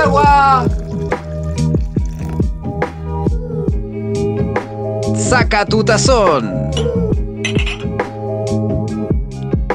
[0.00, 0.66] agua.
[5.16, 6.70] Saca tu tazón.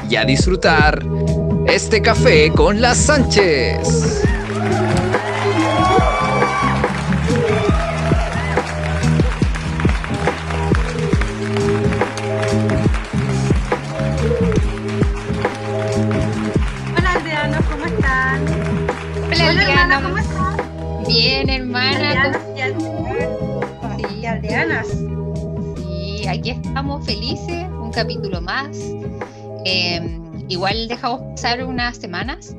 [0.09, 1.03] Y a disfrutar
[1.67, 4.14] este café con las Sánchez.
[27.95, 28.77] Capítulo más.
[29.63, 32.53] Eh, igual dejamos pasar unas semanas,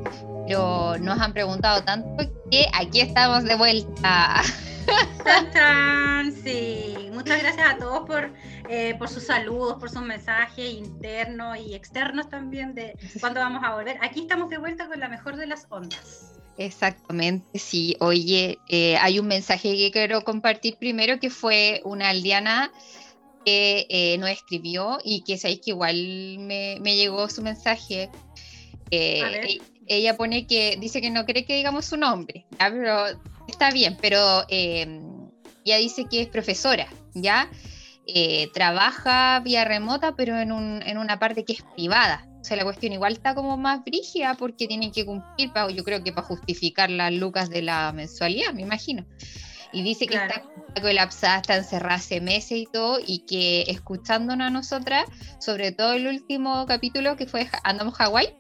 [0.48, 4.42] pero nos han preguntado tanto que aquí estamos de vuelta.
[6.42, 8.32] Sí, muchas gracias a todos por,
[8.70, 13.74] eh, por sus saludos, por sus mensajes internos y externos también de cuándo vamos a
[13.74, 13.98] volver.
[14.01, 16.32] Aquí estamos de vuelta con la mejor de las ondas.
[16.57, 17.96] Exactamente, sí.
[18.01, 22.70] Oye, eh, hay un mensaje que quiero compartir primero que fue una aldeana
[23.46, 25.94] que eh, nos escribió y que sabéis que igual
[26.40, 28.10] me, me llegó su mensaje.
[28.90, 32.70] Eh, e- ella pone que dice que no cree que digamos su nombre, ¿ya?
[32.70, 33.06] pero
[33.46, 35.00] está bien, pero eh,
[35.64, 37.48] ella dice que es profesora, ¿ya?
[38.08, 42.26] Eh, trabaja vía remota, pero en, un- en una parte que es privada.
[42.40, 46.02] O sea, la cuestión igual está como más brígida porque tienen que cumplir, yo creo
[46.02, 49.04] que para justificar las lucas de la mensualidad, me imagino.
[49.72, 50.34] Y dice que Claro.
[50.68, 55.04] está, colapsada, está encerrada hace meses y todo, y que escuchándonos a nosotras,
[55.40, 58.34] sobre todo el último capítulo que fue Andamos Hawái,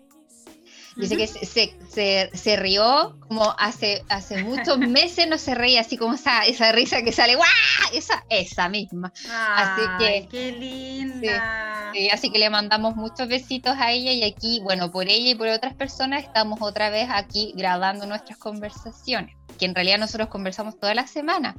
[0.98, 5.82] Dice que se, se, se- se rió como hace, hace muchos meses no se reía
[5.82, 7.46] así como esa, esa risa que sale, ¡guau!
[7.92, 9.12] Esa, esa misma.
[9.56, 11.92] así que- qué linda.
[11.92, 15.34] Sí, así que le mandamos muchos besitos a ella y aquí, bueno, por ella y
[15.34, 20.78] por otras personas estamos otra vez aquí grabando nuestras conversaciones, que en realidad nosotros conversamos
[20.78, 21.54] toda la semana,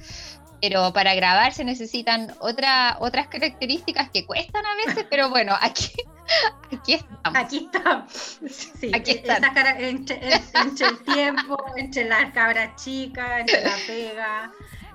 [0.62, 5.92] pero para grabar se necesitan otra, otras características que cuestan a veces, pero bueno, aquí,
[6.76, 7.38] aquí estamos.
[7.40, 7.70] Aquí.
[8.50, 9.54] Sí, Aquí eh, están.
[9.54, 14.52] cara- entre, en- entre el tiempo, entre las cabras chicas, entre la pega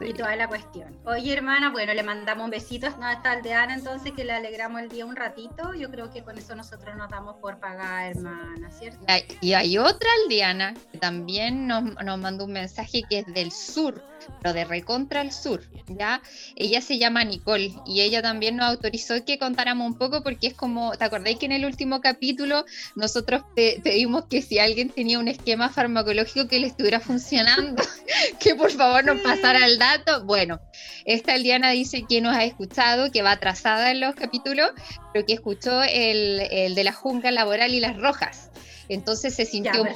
[0.07, 0.97] y toda la cuestión.
[1.05, 4.89] Oye, hermana, bueno, le mandamos un besito a esta aldeana entonces que le alegramos el
[4.89, 5.75] día un ratito.
[5.75, 9.05] Yo creo que con eso nosotros nos damos por pagar, hermana, ¿cierto?
[9.09, 13.27] Y hay- Y hay otra aldeana que también nos, nos mandó un mensaje que es
[13.27, 14.03] del sur,
[14.43, 16.23] pero de recontra al sur, ¿ya?
[16.57, 20.55] Ella se llama Nicole y ella también nos autorizó que contáramos un poco porque es
[20.55, 22.65] como, ¿te acordáis que en el último capítulo
[22.97, 27.83] nosotros pe- pedimos que si alguien tenía un esquema farmacológico que le estuviera funcionando,
[28.41, 30.25] que por favor nos pasara el dato?
[30.25, 30.61] Bueno,
[31.05, 34.71] esta aldeana dice que nos ha escuchado, que va atrasada en los capítulos,
[35.13, 38.51] pero que escuchó el, el de la jungla laboral y las rojas.
[38.93, 39.87] Entonces se sintió,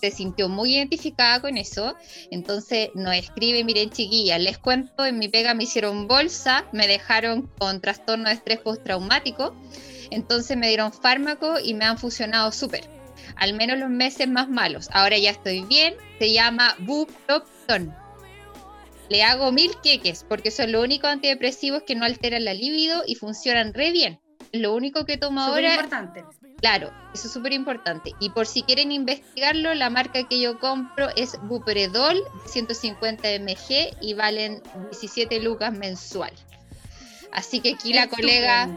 [0.00, 1.94] se sintió muy identificada con eso.
[2.30, 7.48] Entonces nos escribe, miren chiquillas, les cuento, en mi pega me hicieron bolsa, me dejaron
[7.58, 9.54] con trastorno de estrés postraumático,
[10.10, 12.88] entonces me dieron fármaco y me han funcionado súper.
[13.36, 14.88] Al menos los meses más malos.
[14.92, 17.94] Ahora ya estoy bien, se llama Bupropion.
[19.08, 23.14] Le hago mil queques porque son los únicos antidepresivos que no alteran la libido y
[23.14, 24.21] funcionan re bien.
[24.52, 26.24] Lo único que tomo Súper ahora importante.
[26.60, 28.12] Claro, eso es súper importante.
[28.20, 34.14] Y por si quieren investigarlo, la marca que yo compro es Bupredol 150 mg y
[34.14, 36.32] valen 17 lucas mensual.
[37.32, 38.68] Así que aquí la colega,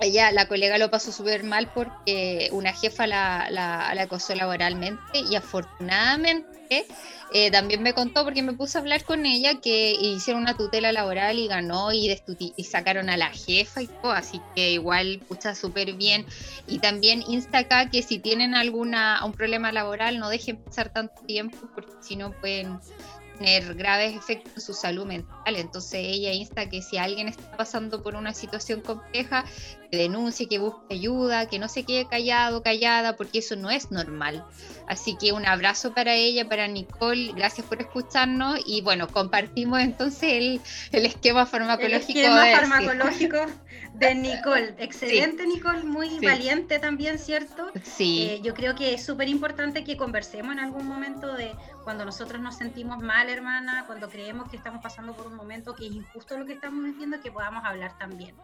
[0.00, 5.20] ella, la colega lo pasó súper mal porque una jefa la, la, la acosó laboralmente
[5.30, 10.42] y afortunadamente eh, también me contó porque me puse a hablar con ella que hicieron
[10.42, 12.16] una tutela laboral y ganó y,
[12.56, 16.26] y sacaron a la jefa y todo, así que igual pucha súper bien.
[16.66, 21.14] Y también insta acá que si tienen alguna un problema laboral no dejen pasar tanto
[21.26, 22.78] tiempo porque si no pueden
[23.38, 25.56] tener graves efectos en su salud mental.
[25.56, 29.44] Entonces ella insta que si alguien está pasando por una situación compleja,
[29.90, 33.90] que denuncie, que busque ayuda, que no se quede callado, callada, porque eso no es
[33.90, 34.44] normal.
[34.88, 40.32] Así que un abrazo para ella, para Nicole, gracias por escucharnos y bueno, compartimos entonces
[40.32, 40.60] el,
[40.92, 42.18] el esquema El farmacológico.
[42.18, 42.56] esquema de- sí.
[42.56, 43.36] farmacológico
[43.94, 44.74] de Nicole.
[44.78, 46.24] Excelente, Nicole, muy Sí.
[46.24, 47.70] valiente también, ¿cierto?
[47.84, 51.52] Sí, Eh, yo creo que es súper importante que conversemos en algún momento de
[51.86, 55.86] cuando nosotros nos sentimos mal, hermana, cuando creemos que estamos pasando por un momento que
[55.86, 58.34] es injusto lo que estamos viviendo, que podamos hablar también.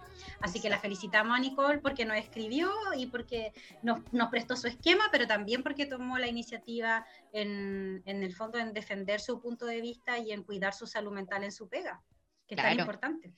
[0.40, 3.52] Así que la felicitamos a Nicole porque nos escribió y porque
[3.82, 8.58] nos, nos prestó su esquema, pero también porque tomó la iniciativa en, en el fondo
[8.58, 12.00] en defender su punto de vista y en cuidar su salud mental en su pega,
[12.46, 12.82] que es tan Claro.
[12.82, 13.34] importante.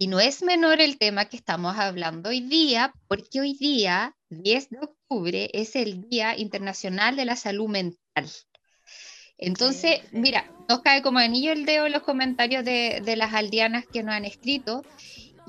[0.00, 4.70] Y no es menor el tema que estamos hablando hoy día, porque hoy día, 10
[4.70, 8.28] de octubre, es el Día Internacional de la Salud Mental.
[9.38, 14.02] Entonces, mira, nos cae como anillo el dedo los comentarios de, de las aldeanas que
[14.02, 14.84] nos han escrito.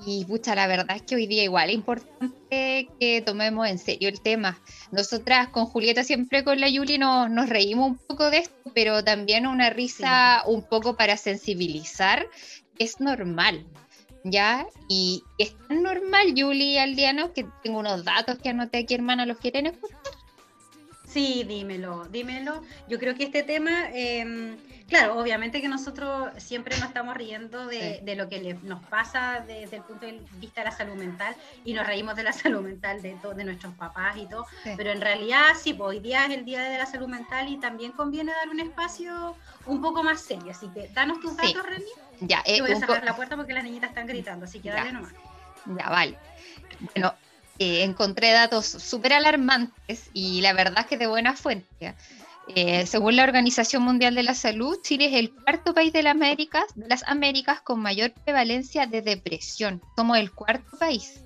[0.06, 4.08] Y pucha, la verdad es que hoy día igual es importante que tomemos en serio
[4.08, 4.62] el tema.
[4.92, 9.04] Nosotras con Julieta siempre con la Yuli nos, nos reímos un poco de esto, pero
[9.04, 12.28] también una risa un poco para sensibilizar.
[12.78, 13.66] Es normal,
[14.24, 14.66] ¿ya?
[14.88, 19.26] Y es tan normal, Yuli y Aldiano, que tengo unos datos que anoté aquí, hermana,
[19.26, 19.99] ¿los quieren escuchar?
[21.10, 22.62] Sí, dímelo, dímelo.
[22.88, 24.58] Yo creo que este tema, em,
[24.88, 29.84] claro, obviamente que nosotros siempre nos estamos riendo de, lo que nos pasa desde el
[29.84, 33.18] punto de vista de la salud mental y nos reímos de la salud mental de,
[33.36, 34.46] de nuestros papás y todo,
[34.78, 37.60] pero en realidad sí, pues, hoy día es el Día de la Salud Mental y
[37.60, 39.36] también conviene dar un espacio
[39.66, 41.92] un poco más serio, así que danos tus datos, Reni.
[42.22, 44.92] Ya, eh, voy a cerrar la puerta porque las niñitas están gritando, así que dale
[44.92, 45.14] nomás.
[45.66, 46.18] Ya, vale.
[46.94, 47.14] Bueno,
[47.60, 51.96] eh, encontré datos súper alarmantes y la verdad es que de buena fuente.
[52.56, 56.12] Eh, según la Organización Mundial de la Salud, Chile es el cuarto país de las
[56.12, 59.82] Américas, de las Américas con mayor prevalencia de depresión.
[59.96, 61.22] Somos el cuarto país.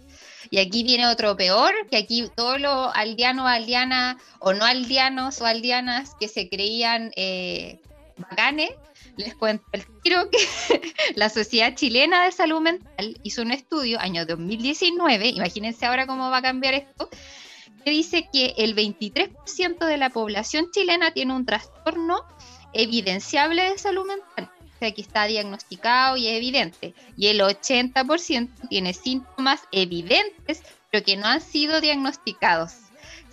[0.50, 5.46] Y aquí viene otro peor, que aquí todos los aldeanos, aldeanas o no aldeanos o
[5.46, 7.80] aldeanas que se creían eh,
[8.18, 8.72] bacanes,
[9.18, 10.38] les cuento el tiro que
[11.16, 16.38] la Sociedad Chilena de Salud Mental hizo un estudio, año 2019, imagínense ahora cómo va
[16.38, 17.10] a cambiar esto,
[17.84, 22.24] que dice que el 23% de la población chilena tiene un trastorno
[22.74, 28.70] evidenciable de salud mental, o sea, que está diagnosticado y es evidente, y el 80%
[28.70, 32.84] tiene síntomas evidentes, pero que no han sido diagnosticados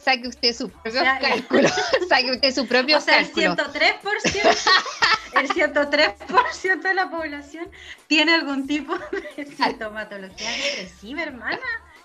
[0.03, 1.69] saque usted su propio cálculo.
[2.09, 3.61] saque usted su propio o sea, El 103%,
[5.41, 7.71] el 103% de la población
[8.07, 8.95] tiene algún tipo
[9.37, 11.59] de sintomatología depresiva, hermana.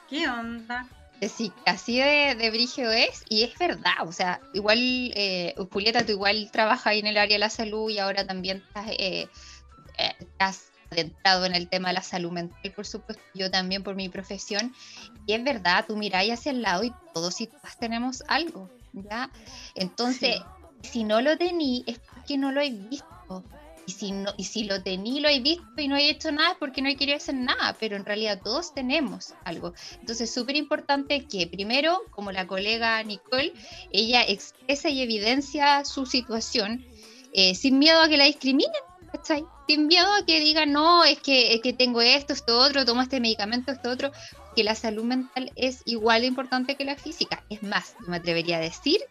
[0.10, 0.88] ¿Qué onda?
[1.22, 6.06] Eh, sí, así de, de brigio es, y es verdad, o sea, igual, eh, Julieta,
[6.06, 9.30] tú igual trabajas ahí en el área de la salud y ahora también estás, eh,
[9.98, 13.96] eh estás adentrado en el tema de la salud mental, por supuesto, yo también por
[13.96, 14.74] mi profesión.
[15.26, 19.30] Y es verdad, tú miráis hacia el lado y todos y todas tenemos algo, ¿ya?
[19.74, 20.42] Entonces,
[20.82, 23.15] si no lo tení, es porque no lo he visto.
[23.88, 26.54] Y si, no, y si lo tení, lo he visto y no he hecho nada
[26.54, 29.74] es porque no he querido hacer nada, pero en realidad todos tenemos algo.
[30.00, 33.54] Entonces, súper importante que primero, como la colega Nicole,
[33.92, 36.84] ella expresa y evidencia su situación
[37.34, 38.72] eh, sin miedo a que la discriminen,
[39.12, 39.46] ¿cachai?
[39.68, 43.02] Sin miedo a que digan, no, es que, es que tengo esto, esto otro, tomo
[43.02, 44.12] este medicamento, esto otro,
[44.56, 47.44] que la salud mental es igual de importante que la física.
[47.50, 49.02] Es más, me atrevería a decir,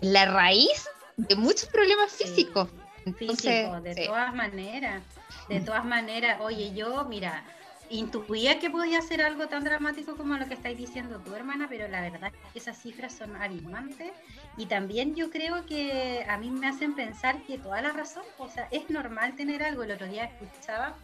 [0.00, 0.86] la raíz
[1.16, 2.68] de muchos problemas físicos.
[3.04, 5.02] De todas maneras,
[5.48, 7.44] de todas maneras, oye, yo, mira,
[7.92, 11.88] intuía que podía ser algo tan dramático como lo que estáis diciendo tu hermana, pero
[11.88, 14.12] la verdad es que esas cifras son abismantes.
[14.56, 18.48] Y también yo creo que a mí me hacen pensar que toda la razón, o
[18.48, 19.82] sea, es normal tener algo.
[19.82, 20.94] El otro día escuchaba,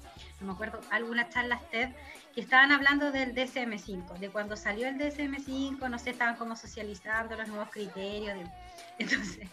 [0.41, 1.91] no me acuerdo, algunas charlas TED
[2.38, 7.35] que estaban hablando del DSM-5, de cuando salió el DSM-5, no sé, estaban como socializando
[7.35, 8.49] los nuevos criterios.
[9.00, 9.49] entonces,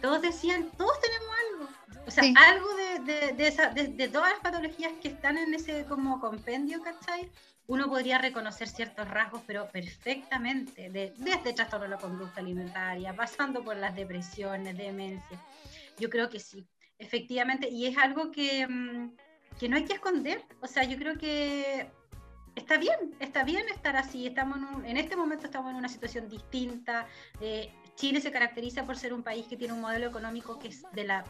[0.00, 2.04] todos decían, todos tenemos algo.
[2.08, 6.82] O sea, algo de, de, de, todas las patologías que están en ese como compendio,
[6.82, 7.30] ¿cachai?
[7.68, 13.62] Uno podría reconocer ciertos rasgos, pero perfectamente, de, desde trastorno de la conducta alimentaria, pasando
[13.62, 15.40] por las depresiones, demencia.
[16.00, 16.66] Yo creo que sí,
[16.98, 19.10] efectivamente, y es algo que, mm,
[19.60, 20.42] que no hay que esconder.
[20.60, 21.88] O sea, yo creo que
[22.54, 24.26] está bien, está bien estar así.
[24.26, 27.06] Estamos en, en este momento estamos en una situación distinta.
[27.40, 30.84] Eh, Chile se caracteriza por ser un país que tiene un modelo económico que es
[30.92, 31.24] de la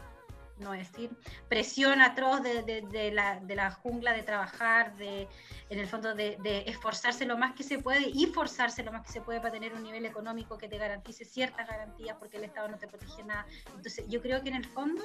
[0.57, 1.09] no decir,
[1.49, 5.27] presión atroz de, de, la, de, la, jungla de trabajar, de,
[5.69, 9.11] en el fondo de, esforzarse lo más que se puede y forzarse lo más que
[9.11, 12.69] se puede para tener un nivel económico que te garantice ciertas garantías porque el Estado
[12.69, 13.45] no te protege nada.
[13.75, 15.03] Entonces yo creo que en el fondo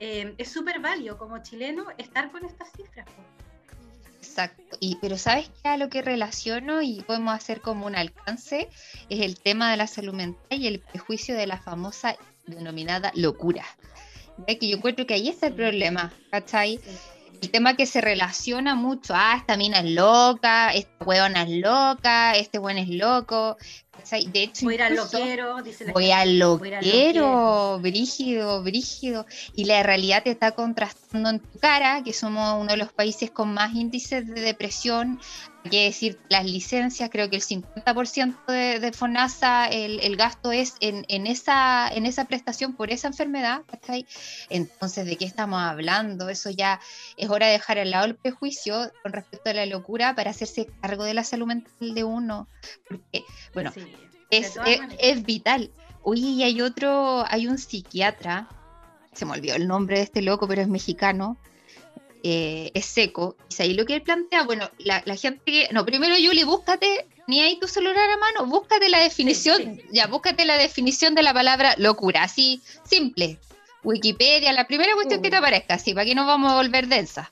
[0.00, 3.06] eh, es súper válido como chileno estar con estas cifras.
[4.24, 4.78] Exacto.
[4.80, 5.68] Y, pero ¿sabes qué?
[5.68, 8.68] A lo que relaciono y podemos hacer como un alcance
[9.10, 12.16] es el tema de la salud mental y el prejuicio de la famosa
[12.46, 13.64] denominada locura.
[14.46, 16.80] Que yo encuentro que ahí está el problema, ¿cachai?
[17.42, 22.32] El tema que se relaciona mucho, ah, esta mina es loca, esta huevona es loca,
[22.32, 23.58] este buen es loco,
[24.10, 29.26] de hecho, voy al loquero, dice voy al loquero, brígido, brígido.
[29.54, 33.30] Y la realidad te está contrastando en tu cara, que somos uno de los países
[33.30, 35.20] con más índices de depresión.
[35.70, 41.06] Que decir, las licencias, creo que el 50% de, de, FONASA, el, gasto es en,
[41.08, 43.62] en, esa, en esa prestación por esa enfermedad.
[44.50, 46.28] Entonces, ¿de qué estamos hablando?
[46.28, 46.80] Eso ya
[47.16, 50.66] es hora de dejar al lado el prejuicio con respecto a la locura para hacerse
[50.82, 52.46] cargo de la salud mental de uno.
[52.86, 53.72] Porque, bueno,
[54.30, 54.58] es,
[54.98, 55.70] es, vital.
[56.02, 58.48] Oye, y hay otro, hay un psiquiatra,
[59.14, 61.38] se me olvidó el nombre de este loco, pero es mexicano,
[62.26, 63.36] eh, es seco.
[63.50, 67.42] Y ahí lo que él plantea, bueno, la, gente que, no, primero Yuli, búscate, ni
[67.42, 71.74] ahí tu celular a mano, búscate la definición, ya, búscate la definición de la palabra
[71.76, 73.38] locura, así, simple.
[73.82, 77.30] Wikipedia, la primera cuestión que te aparezca, así, para que no vamos a volver densa.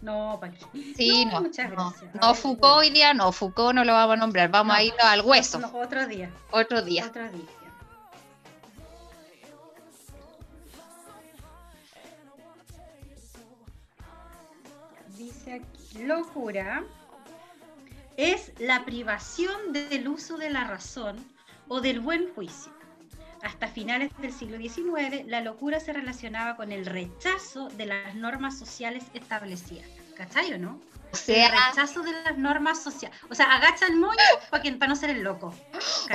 [0.00, 0.52] No, ¿para?
[0.96, 4.76] Sí, no, no, no, Foucault hoy día no, Foucault no lo vamos a nombrar, vamos
[4.76, 5.60] a ir al hueso.
[5.74, 6.30] otro día.
[6.52, 7.06] Otro día.
[7.06, 7.61] Otro día.
[16.02, 16.84] Locura
[18.16, 21.16] es la privación del uso de la razón
[21.68, 22.72] o del buen juicio.
[23.42, 28.58] Hasta finales del siglo XIX, la locura se relacionaba con el rechazo de las normas
[28.58, 29.88] sociales establecidas.
[30.16, 30.80] ¿Cachai o no?
[31.12, 33.16] O sea, el rechazo de las normas sociales.
[33.28, 34.16] O sea, agacha el moño
[34.50, 35.54] para, para no ser el loco.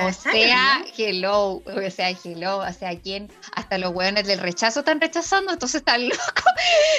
[0.00, 3.30] O sea, hello, o sea, hello, o sea, ¿quién?
[3.54, 6.52] Hasta los hueones del rechazo están rechazando, entonces están locos.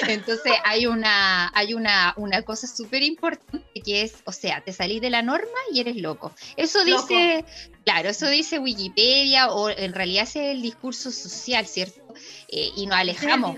[0.08, 5.00] Entonces hay una, hay una, una cosa súper importante que es, o sea, te salís
[5.00, 6.32] de la norma y eres loco.
[6.56, 7.44] Eso dice,
[7.84, 12.00] claro, eso dice Wikipedia, o en realidad es el discurso social, ¿cierto?
[12.48, 13.56] Eh, y nos alejamos.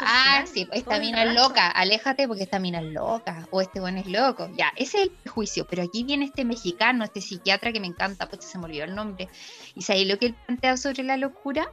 [0.00, 3.98] ah, sí, esta mina es loca, aléjate porque esta mina es loca, o este buen
[3.98, 4.48] es loco.
[4.56, 8.28] Ya, ese es el prejuicio, pero aquí viene este mexicano, este psiquiatra que me encanta,
[8.28, 9.28] pues se me olvidó el nombre.
[9.74, 11.70] Y sabéis lo que él plantea sobre la locura,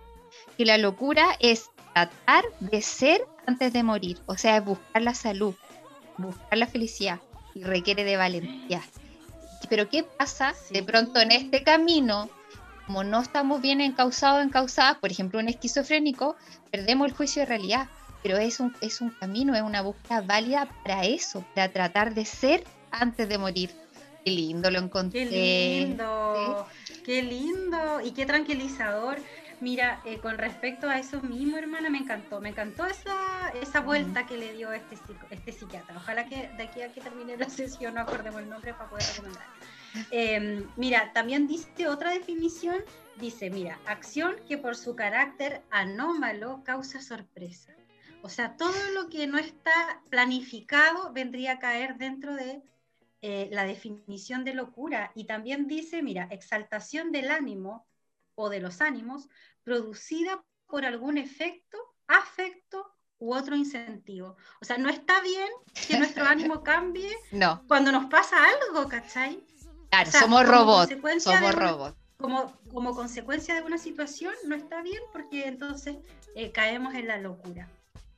[0.57, 5.13] que la locura es tratar de ser antes de morir, o sea, es buscar la
[5.13, 5.55] salud,
[6.17, 7.19] buscar la felicidad
[7.55, 8.83] y requiere de valentía.
[9.69, 12.29] Pero ¿qué pasa de pronto en este camino
[12.87, 16.37] como no estamos bien encausados, encausadas, por ejemplo, un esquizofrénico,
[16.71, 17.89] perdemos el juicio de realidad.
[18.23, 22.23] Pero es un, es un camino, es una búsqueda válida para eso, para tratar de
[22.23, 23.71] ser antes de morir.
[24.23, 25.27] Qué lindo lo encontré.
[25.27, 26.65] Qué lindo,
[27.05, 29.17] qué lindo y qué tranquilizador.
[29.59, 34.27] Mira, eh, con respecto a eso mismo, hermana, me encantó, me encantó esa, esa vuelta
[34.27, 34.97] que le dio este,
[35.31, 35.95] este psiquiatra.
[35.97, 39.05] Ojalá que de aquí a que termine la sesión no acordemos el nombre para poder
[39.15, 39.45] recomendar.
[40.11, 42.83] Em, mira, también dice otra definición,
[43.19, 47.73] dice, mira, acción que por su carácter anómalo causa sorpresa.
[48.21, 52.61] O sea, todo lo que no está planificado vendría a caer dentro de
[53.21, 55.11] eh, la definición de locura.
[55.15, 57.87] Y también dice, mira, exaltación del ánimo
[58.37, 59.27] o de los ánimos
[59.63, 61.77] producida por algún efecto,
[62.07, 62.85] afecto
[63.17, 64.37] u otro incentivo.
[64.61, 65.49] O sea, no está bien
[65.87, 67.63] que nuestro ánimo cambie no.
[67.67, 69.43] cuando nos pasa algo, ¿cachai?
[69.89, 70.95] Claro, somos robots.
[71.23, 71.97] Somos robots.
[72.17, 75.97] Como, como consecuencia de una situación no está bien porque entonces
[76.35, 77.67] eh, caemos en la locura.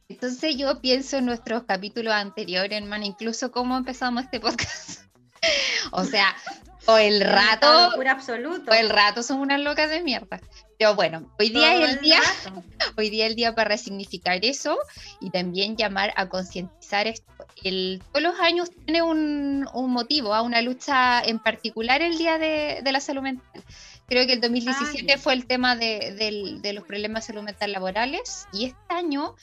[0.10, 5.02] Entonces yo pienso en nuestros capítulos anteriores, hermano, incluso cómo empezamos este podcast.
[5.92, 6.36] o sea,
[6.90, 7.90] o el rato.
[7.92, 8.72] Locura absoluto.
[8.72, 10.40] O el rato son unas locas de mierda.
[10.78, 12.22] Pero bueno, hoy día es el, día,
[12.98, 14.78] hoy día el día para resignificar eso
[15.20, 17.32] y también llamar a concientizar esto.
[17.64, 22.38] El, todos los años tiene un, un, motivo, a una lucha en particular el Día
[22.38, 23.64] de, de la Salud Mental.
[24.08, 28.48] Creo que el 2017 fue el tema de, de, los problemas de salud mental laborales
[28.52, 29.36] y este año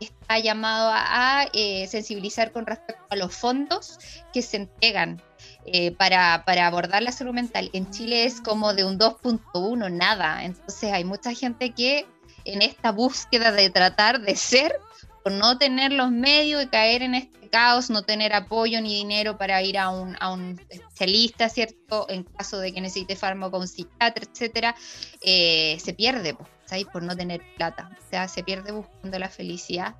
[0.00, 3.98] está llamado a, a eh, sensibilizar con respecto a los fondos
[4.32, 5.20] que se entregan
[5.66, 7.70] eh, para, para, abordar la salud mental.
[7.72, 10.44] En Chile es como de un 2.1, nada.
[10.44, 12.06] Entonces hay mucha gente que
[12.44, 14.78] en esta búsqueda de tratar de ser,
[15.24, 19.38] por no tener los medios y caer en este caos, no tener apoyo ni dinero
[19.38, 22.06] para ir a un, a un especialista, ¿cierto?
[22.08, 24.74] En caso de que necesite fármaco, un psiquiatra, etcétera,
[25.22, 26.84] eh, se pierde, ¿sabes?
[26.86, 27.90] Por no tener plata.
[27.92, 29.96] O sea, se pierde buscando la felicidad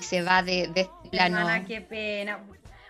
[0.00, 1.46] y se va de, de este plano.
[1.66, 2.42] qué pena.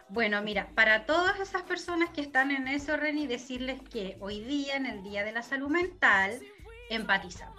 [0.08, 4.76] Bueno, mira, para todas esas personas que están en eso, Reni, decirles que hoy día,
[4.76, 6.40] en el Día de la Salud Mental,
[6.90, 7.58] empatizamos.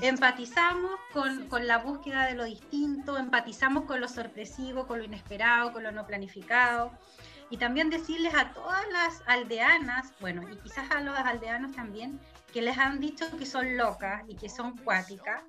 [0.00, 5.72] Empatizamos con, con, la búsqueda de lo distinto, empatizamos con lo sorpresivo, con lo inesperado,
[5.72, 6.92] con lo no planificado.
[7.50, 12.20] Y también decirles a todas las aldeanas, bueno, y quizás a los aldeanos también,
[12.52, 15.42] que les han dicho que son locas y que son cuáticas,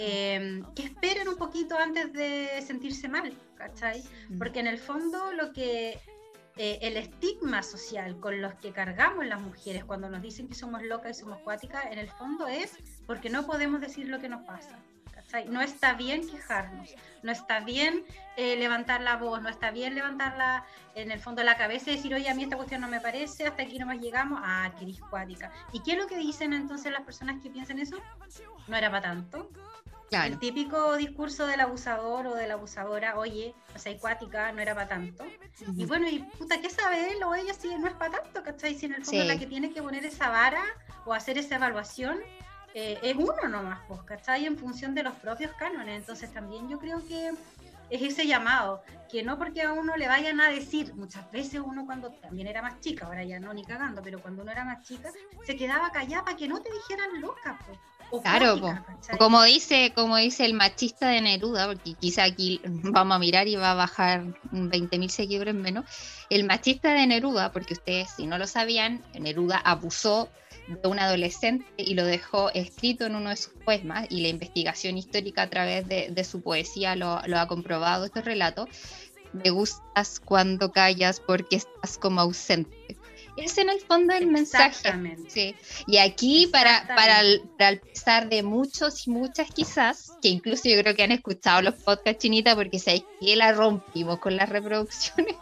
[0.00, 4.04] Em, que esperen un poquito antes de sentirse mal, ¿cachai?
[4.28, 4.38] Mm.
[4.38, 5.98] Porque en el fondo lo que
[6.56, 10.84] eh, el estigma social con los que cargamos las mujeres cuando nos dicen que somos
[10.84, 12.76] locas y somos cuáticas, en el fondo es
[13.06, 14.78] porque no podemos decir lo que nos pasa.
[15.12, 15.48] ¿cachai?
[15.48, 18.04] No está bien quejarnos, no está bien
[18.36, 20.64] eh, levantar la voz, no está bien levantarla
[20.94, 23.46] en el fondo la cabeza y decir, oye, a mí esta cuestión no me parece,
[23.46, 25.52] hasta aquí nomás llegamos, ah, que cuática.
[25.72, 27.96] ¿Y qué es lo que dicen entonces las personas que piensan eso?
[28.68, 29.50] No era para tanto,
[30.10, 34.74] el típico discurso del abusador o de la abusadora, oye, o sea, acuática, no era
[34.74, 35.24] para tanto.
[35.76, 38.74] Y bueno, y puta, ¿qué sabe él o ella si no es para tanto, ¿cachai?
[38.74, 40.62] Si en el fondo la que tiene que poner esa vara
[41.04, 42.18] o hacer esa evaluación
[42.74, 44.46] eh, es uno nomás, pues, ¿cachai?
[44.46, 46.00] En función de los propios cánones.
[46.00, 47.32] Entonces también yo creo que
[47.90, 51.86] es ese llamado, que no porque a uno le vayan a decir, muchas veces uno
[51.86, 54.86] cuando también era más chica, ahora ya no ni cagando, pero cuando uno era más
[54.86, 55.10] chica,
[55.44, 57.78] se quedaba callada para que no te dijeran loca, pues.
[58.22, 58.60] Claro,
[59.18, 63.56] como dice, como dice el machista de Neruda, porque quizá aquí vamos a mirar y
[63.56, 65.84] va a bajar 20.000 seguidores menos,
[66.30, 70.30] el machista de Neruda, porque ustedes si no lo sabían, Neruda abusó
[70.68, 74.98] de un adolescente y lo dejó escrito en uno de sus poemas y la investigación
[74.98, 78.68] histórica a través de, su poesía lo, lo, ha comprobado este relato.
[79.32, 82.97] Me gustas cuando callas porque estás como ausente.
[83.38, 84.92] Es en el fondo el mensaje.
[85.28, 85.54] Sí.
[85.86, 90.94] Y aquí, para, para, el, pesar de muchos y muchas quizás, que incluso yo creo
[90.94, 95.36] que han escuchado los podcasts chinitas porque se que la rompimos con las reproducciones.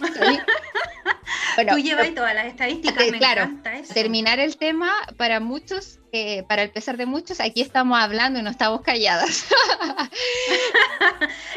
[1.70, 3.50] Tú llevas todas las estadísticas, me claro,
[3.92, 8.42] terminar el tema para muchos, eh, para el pesar de muchos, aquí estamos hablando y
[8.42, 9.46] no estamos calladas.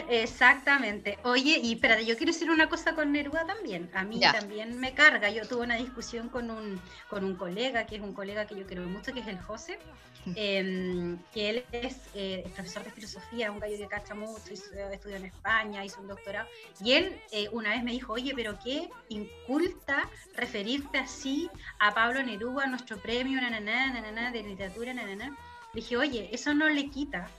[0.09, 1.19] Exactamente.
[1.23, 3.89] Oye, y espérate, yo quiero decir una cosa con Neruda también.
[3.93, 5.29] A mí también me carga.
[5.29, 8.65] Yo tuve una discusión con un, con un colega, que es un colega que yo
[8.65, 9.77] quiero mucho, que es el José,
[10.35, 15.25] em, que él es eh, profesor de filosofía, un gallo que cacha mucho, estudió en
[15.25, 16.47] España, hizo un doctorado.
[16.81, 22.23] Y él eh, una vez me dijo, oye, pero qué inculta referirte así a Pablo
[22.23, 23.41] Neruda, nuestro premio,
[24.31, 25.31] de literatura, Le
[25.73, 27.29] dije, oye, eso no le quita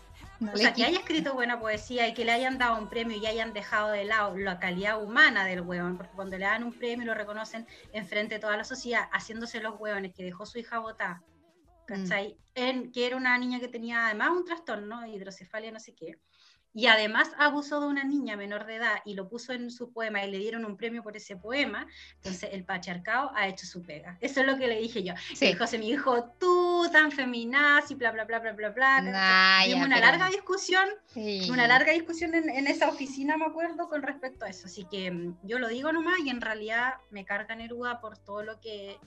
[0.52, 3.24] o sea, que haya escrito buena poesía y que le hayan dado un premio y
[3.26, 7.06] hayan dejado de lado la calidad humana del hueón, porque cuando le dan un premio
[7.06, 11.16] lo reconocen enfrente de toda la sociedad, haciéndose los hueones que dejó su hija votar,
[11.16, 11.86] mm.
[11.86, 12.36] ¿cachai?
[12.54, 16.18] En, que era una niña que tenía además un trastorno, hidrocefalia, no sé qué,
[16.76, 20.22] y además abusó de una niña menor de edad y lo puso en su poema
[20.22, 24.18] y le dieron un premio por ese poema, entonces el patriarcado ha hecho su pega.
[24.20, 25.14] Eso es lo que le dije yo.
[25.40, 29.64] Y José me dijo, tú tan feminaz y bla, bla, bla, bla, bla, bla.
[29.74, 30.86] una larga discusión,
[31.50, 34.66] una larga discusión en, esa oficina, me acuerdo, con respecto a eso.
[34.66, 38.42] Así que mm, yo lo digo nomás y en realidad me carga Neruda por todo
[38.42, 38.98] lo que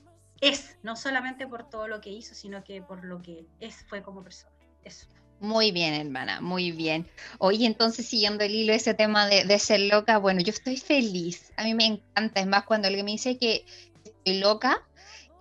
[0.41, 4.01] es, no solamente por todo lo que hizo, sino que por lo que es, fue
[4.01, 4.55] como persona.
[4.83, 5.05] Eso.
[5.39, 7.07] Muy bien, hermana, muy bien.
[7.37, 11.63] Oye, entonces siguiendo el hilo ese tema de, ser loca, bueno, yo estoy feliz, a
[11.63, 13.65] mí me encanta, es más, cuando alguien me dice que
[14.03, 14.85] estoy loca,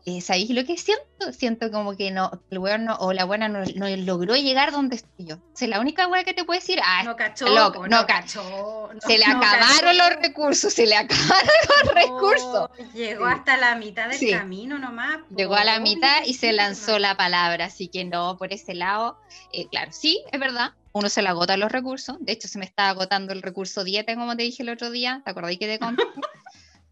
[0.08, 1.04] eh, ¿sabéis lo que siento?
[1.32, 3.62] Siento como que no, el weón no, o la buena no,
[3.96, 5.36] logró llegar donde estoy yo.
[5.36, 8.88] O sea, la única weá que te puede decir, ah, no cachó, no, cachó.
[9.06, 11.48] se le acabaron los recursos, se le acabaron
[11.84, 12.70] los recursos.
[12.94, 15.18] Llegó hasta la mitad del camino nomás.
[15.36, 19.18] Llegó a la mitad y se lanzó la palabra, así que no, por ese lado,
[19.52, 22.16] eh, claro, sí, es verdad, uno se le agota los recursos.
[22.20, 25.20] De hecho, se me está agotando el recurso dieta, como te dije el otro día.
[25.24, 26.02] ¿Te acordáis que te conté?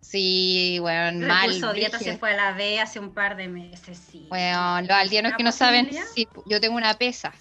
[0.08, 1.74] Sí, bueno, mal.
[1.74, 4.24] dieta se fue a la B hace un par de meses, sí.
[4.28, 7.32] Bueno, los aldeanos que no saben, sí, yo tengo una pesa.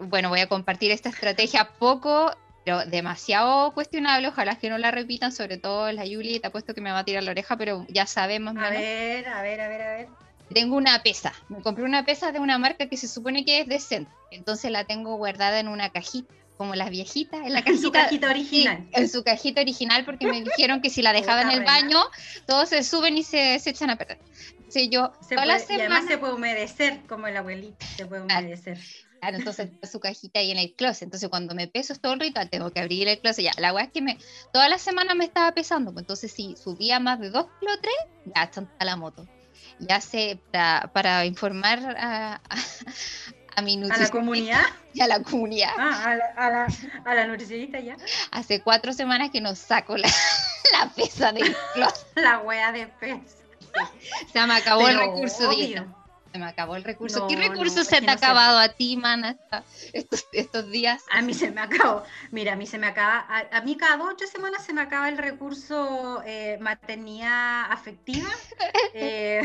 [0.00, 2.32] Bueno, voy a compartir esta estrategia poco,
[2.64, 4.26] pero demasiado cuestionable.
[4.26, 7.04] Ojalá que no la repitan, sobre todo la Yuli, te apuesto que me va a
[7.04, 10.08] tirar la oreja, pero ya sabemos A ver, a ver, a ver, a ver.
[10.52, 11.32] Tengo una pesa.
[11.48, 14.10] Me compré una pesa de una marca que se supone que es decente.
[14.32, 18.28] Entonces la tengo guardada en una cajita como las viejitas, en la cajita, su cajita
[18.28, 18.88] original.
[18.92, 21.98] en su cajita original, porque me dijeron que si la dejaba en el baño,
[22.46, 24.18] todos se suben y se, echan a perder.
[24.68, 28.78] Sí, yo, se puede, y además se puede humedecer, como el abuelito, se puede humedecer.
[29.20, 31.04] Claro, entonces su cajita ahí en el closet.
[31.04, 33.46] Entonces cuando me peso es todo el ritual, tengo que abrir el closet.
[33.46, 34.18] Ya, la weá es que me,
[34.52, 35.92] toda la semana me estaba pesando.
[35.92, 37.94] Pues entonces si subía más de 2 kilos 3,
[38.36, 39.26] ya chanta la moto.
[39.80, 42.56] Ya sé, para, para informar a, a
[43.62, 44.62] la comunidad?
[44.94, 45.70] Y a la comunidad.
[45.78, 46.68] Ah, a la, a la,
[47.04, 47.96] a la nutricionista ya.
[48.30, 50.08] Hace cuatro semanas que nos saco la,
[50.72, 52.06] la pesa del closet.
[52.16, 53.36] la wea de pez.
[54.32, 55.97] Se me acabó el recurso obvio
[56.32, 57.26] se me acabó el recurso.
[57.26, 59.36] ¿Qué recurso se te ha acabado a ti, mana,
[59.92, 61.02] estos, estos días?
[61.10, 62.04] A mí se me acabó.
[62.30, 64.80] Mira, a mí se me acaba, a, mí cada dos o tres semanas se me
[64.80, 68.28] acaba el recurso eh, maternidad afectiva.
[68.94, 69.42] Eh,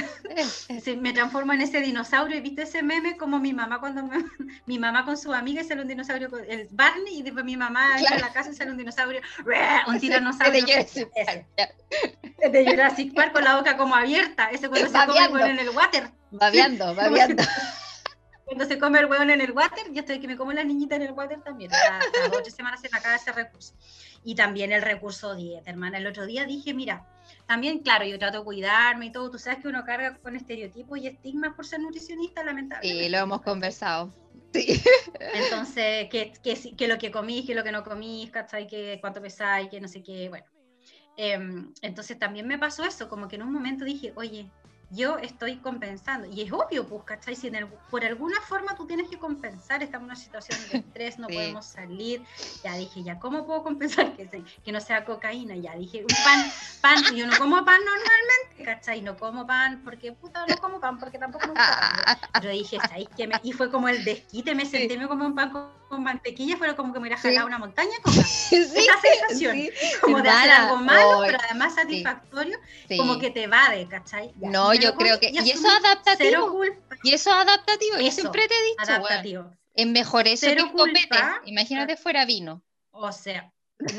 [0.99, 2.37] me transformo en ese dinosaurio.
[2.37, 4.03] ¿Y viste ese meme como mi mamá cuando
[4.65, 8.15] mi mamá con su amiga sale un dinosaurio, el Barney, y después mi mamá entra
[8.15, 9.21] a la casa y sale un dinosaurio,
[9.87, 10.65] un tiranosaurio.
[12.51, 14.49] De Jurassic Park con la boca como abierta.
[14.51, 16.09] Ese cuando se come en el water.
[16.31, 17.43] Babeando, babeando.
[18.45, 20.95] Cuando se come el hueón en el water, yo estoy que me como la niñita
[20.95, 21.71] en el water también.
[21.71, 21.99] Cada,
[22.37, 23.73] ocho semanas se me acaba ese recurso.
[24.23, 25.97] Y también el recurso dieta, hermana.
[25.97, 27.07] El otro día dije, mira,
[27.47, 29.31] también, claro, yo trato de cuidarme y todo.
[29.31, 33.03] Tú sabes que uno carga con estereotipos y estigmas por ser nutricionista, lamentablemente.
[33.05, 34.13] Sí, lo hemos conversado.
[34.53, 34.83] Sí.
[35.33, 38.67] Entonces, que, que, que, lo que comís, que lo que no comís, ¿cachai?
[38.67, 40.45] Que cuánto pesáis, que no sé qué, bueno.
[41.15, 44.51] Em, entonces también me pasó eso, como que en un momento dije, oye,
[44.93, 46.27] yo estoy compensando.
[46.27, 47.35] Y es obvio, pues, ¿cachai?
[47.35, 47.51] Si
[47.89, 51.65] por alguna forma tú tienes que compensar, estamos en una situación de estrés, no podemos
[51.65, 52.27] salir.
[52.63, 54.29] Ya dije, ya, ¿cómo puedo compensar que,
[54.63, 55.55] que no sea cocaína?
[55.55, 59.01] Ya dije, un pan, pan, yo no como pan normalmente, ¿cachai?
[59.01, 63.07] No como pan porque, puta, no como pan porque tampoco me gusta Pero dije, ¿sabes
[63.15, 63.27] qué?
[63.27, 66.75] Me, y fue como el desquite, me senté, me comí un pan con, mantequilla, fue
[66.75, 69.57] como que me hubiera jalado una montaña con sí, Esa sensación,
[70.01, 72.57] como de hacer algo malo, pero además satisfactorio,
[72.97, 74.33] como que te va de, ¿cachai?
[74.35, 75.29] no, yo creo que.
[75.31, 76.63] Y eso es adaptativo.
[77.03, 77.97] Y eso es adaptativo.
[77.97, 78.91] Yo siempre te he dicho.
[78.91, 79.51] Adaptativo.
[79.73, 81.17] es mejor eso que copete.
[81.45, 82.61] Imagínate fuera vino.
[82.91, 83.51] O sea,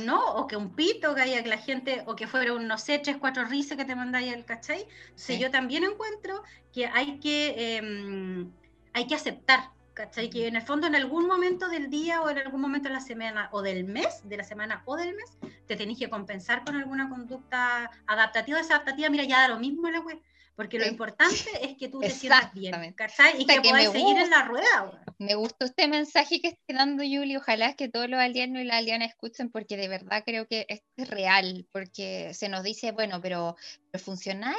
[0.04, 2.78] no, o que un pito, que haya que la gente, o que fuera un, no
[2.78, 4.86] sé, tres, cuatro risas que te mandáis el cachai.
[5.14, 5.38] Sí.
[5.38, 8.50] yo también encuentro que hay que, em,
[8.92, 10.28] hay que aceptar, ¿cachai?
[10.28, 13.00] Que en el fondo en algún momento del día o en algún momento de la
[13.00, 16.76] semana o del mes, de la semana o del mes, te tenéis que compensar con
[16.76, 20.20] alguna conducta adaptativa, desadaptativa, mira, ya da lo mismo la web
[20.56, 23.42] porque lo importante es que tú te sientas bien, ¿cachai?
[23.42, 25.02] Y que, puedas seguir en la rueda.
[25.18, 27.36] Me gustó este mensaje que está dando Yuli.
[27.36, 31.08] Ojalá que todos los alienos y las alienas escuchen, porque de verdad creo que es
[31.08, 31.66] real.
[31.72, 33.56] Porque se nos dice, bueno, pero,
[33.90, 34.54] pero ¿funciona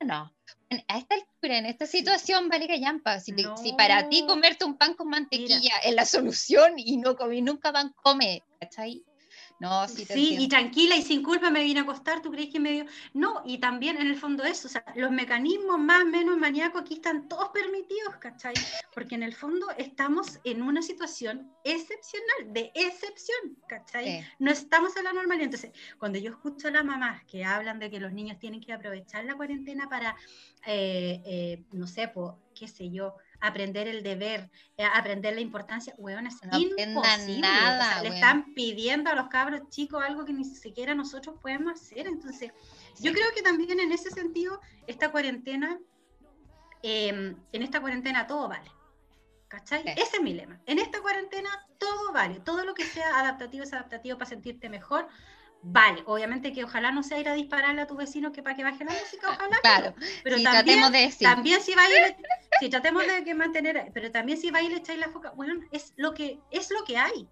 [0.00, 0.35] No.
[0.88, 3.20] A esta altura, en esta situación, vale que llampa.
[3.20, 7.42] Si, si, para ti comerte un pan con mantequilla es la solución y no comí
[7.42, 9.04] nunca pan, come, ¿cachai?
[9.58, 12.60] No, sí, sí y tranquila y sin culpa me vine a acostar, ¿tú crees que
[12.60, 12.84] me dio?
[13.14, 16.82] No, y también en el fondo eso, o sea, los mecanismos más o menos maníacos
[16.82, 18.54] aquí están todos permitidos, ¿cachai?
[18.92, 24.24] Porque en el fondo estamos en una situación excepcional, de excepción, ¿cachai?
[24.38, 25.46] No estamos en la normalidad.
[25.46, 28.74] Entonces, cuando yo escucho a las mamás que hablan de que los niños tienen que
[28.74, 30.16] aprovechar la cuarentena para,
[30.66, 35.94] eh, eh, no sé, pues, qué sé yo, aprender el deber, eh, aprender la importancia,
[35.98, 37.40] weón, es imposible.
[37.40, 42.06] Nada, le están pidiendo a los cabros chicos algo que ni siquiera nosotros podemos hacer.
[42.06, 42.52] Entonces,
[43.00, 45.78] yo creo que también en ese sentido, esta cuarentena,
[46.82, 48.70] em, en esta cuarentena todo vale.
[49.48, 49.82] ¿Cachai?
[49.96, 50.60] Ese es mi lema.
[50.66, 52.40] En esta cuarentena todo vale.
[52.40, 55.08] Todo lo que sea adaptativo es adaptativo para sentirte mejor.
[55.68, 58.62] Vale, obviamente que ojalá no sea ir a dispararle a tu vecino que para que
[58.62, 59.58] baje la música, ojalá.
[59.62, 60.80] Claro, pero también,
[61.20, 62.16] también si va a ir,
[62.60, 65.54] si tratemos de que mantener, pero también si va a ir echáis la foca, bueno,
[65.72, 67.28] es lo que es lo que hay.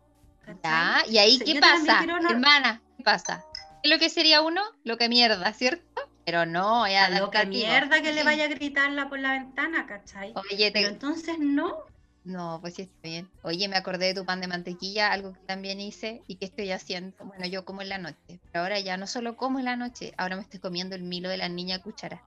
[0.62, 3.44] Ya, y ahí qué pasa, hermana, ¿qué pasa?
[3.82, 4.62] ¿Qué es lo que sería uno?
[4.84, 6.02] Lo que mierda, ¿cierto?
[6.26, 10.32] Pero no, ya lo que mierda que le vaya a gritarla por la ventana, ¿cachai?
[10.50, 11.84] Oye, Pero entonces no,
[12.24, 13.30] no, pues sí está bien.
[13.42, 16.70] Oye, me acordé de tu pan de mantequilla, algo que también hice y que estoy
[16.70, 17.14] haciendo.
[17.22, 20.14] Bueno, yo como en la noche, pero ahora ya no solo como en la noche,
[20.16, 22.22] ahora me estoy comiendo el milo de la niña cuchara.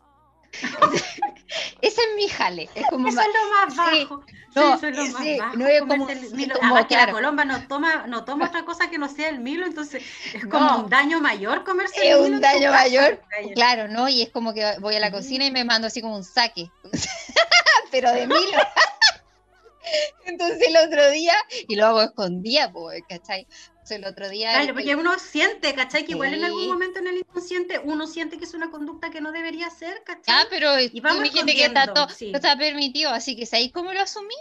[1.81, 2.69] Ese es mi jale.
[2.75, 4.23] Es como eso es lo más bajo.
[4.55, 5.57] no, eso es lo más bajo.
[5.57, 6.55] No es como, el milo.
[6.59, 9.65] Como, que la colomba no toma, no toma otra cosa que no sea el milo,
[9.65, 12.25] entonces es como un daño mayor comerse el milo.
[12.25, 13.21] Es un daño mayor.
[13.53, 14.09] Claro, ¿no?
[14.09, 16.69] Y es como que voy a la cocina y me mando así como un saque.
[17.91, 18.57] pero de milo.
[20.25, 21.33] Entonces el otro día,
[21.67, 22.71] y lo hago escondida,
[23.07, 23.47] ¿cachai?
[23.91, 24.51] El otro día.
[24.51, 26.05] Claro, porque uno siente, ¿cachai?
[26.05, 29.21] Que igual en algún momento en el inconsciente uno siente que es una conducta que
[29.21, 30.35] no debería ser, ¿cachai?
[30.35, 33.93] Ah, pero y vamos me dijiste que está todo, está permitido, así que ¿sabéis cómo
[33.93, 34.35] lo asumí?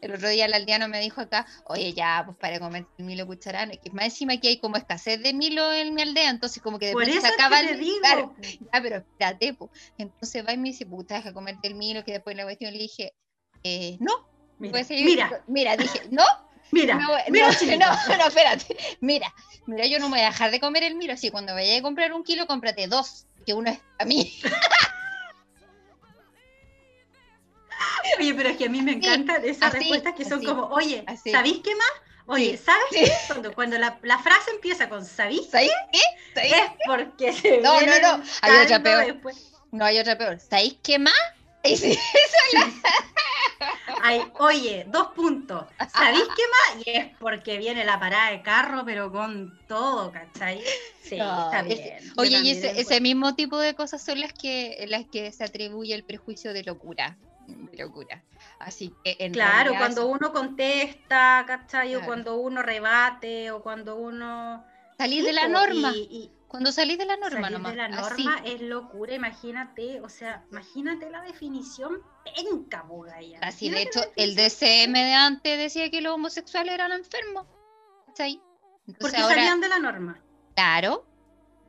[0.00, 3.26] El otro día el aldeano me dijo acá, oye, ya, pues para comer el milo
[3.26, 6.78] cucharán, que más encima aquí hay como escasez de milo en mi aldea, entonces como
[6.78, 8.34] que después se acaba el digo.
[8.42, 9.70] ya, pero espérate, pues.
[9.96, 12.80] Entonces va y me dice, puta, deja comerte el milo, que después la cuestión le
[12.80, 13.14] dije,
[13.62, 16.24] eh, no, Mira, mira, dije, ¿no?
[16.74, 18.76] Mira, no, mira, no, no, espérate.
[19.00, 19.32] Mira,
[19.66, 21.14] mira, yo no me voy a dejar de comer el miro.
[21.14, 24.36] Así cuando vaya a comprar un kilo, cómprate dos, que uno es a mí.
[28.18, 31.60] Oye, pero es que a mí me encantan esas respuestas que son como, oye, ¿sabéis
[31.64, 31.90] qué más?
[32.26, 33.12] Oye, ¿sabes qué?
[33.26, 35.68] Cuando, cuando la, la, frase empieza con ¿sabéis qué?
[35.92, 36.48] qué?
[36.48, 38.22] Es porque se No, no, no.
[38.42, 39.20] Hay otra peor.
[39.72, 40.38] No, hay otra peor.
[40.40, 41.14] ¿Sabéis qué más?
[41.62, 41.98] Eso es
[42.52, 42.70] la
[44.38, 45.64] oye, dos puntos.
[45.92, 46.42] ¿Sabéis qué
[46.76, 46.86] más?
[46.86, 50.60] Y es porque viene la parada de carro, pero con todo, ¿cachai?
[51.02, 52.12] Sí, está bien.
[52.16, 56.04] Oye, y ese, mismo tipo de cosas son las que, las que se atribuye el
[56.04, 57.18] prejuicio de locura.
[57.72, 58.22] locura.
[58.58, 61.94] Así que en Claro, cuando uno contesta, ¿cachai?
[61.96, 64.64] O cuando uno rebate, o cuando uno.
[64.96, 65.92] Salir de la norma.
[66.54, 71.10] Cuando salís de la norma Salir de la norma es locura, imagínate, o sea, imagínate
[71.10, 72.86] la definición penca,
[73.20, 73.40] ya.
[73.40, 77.48] Así, de hecho, el DCM de antes decía que los homosexuales eran enfermos.
[78.06, 78.40] ¿Cachai?
[79.00, 80.22] Porque salían de la norma.
[80.54, 81.04] Claro,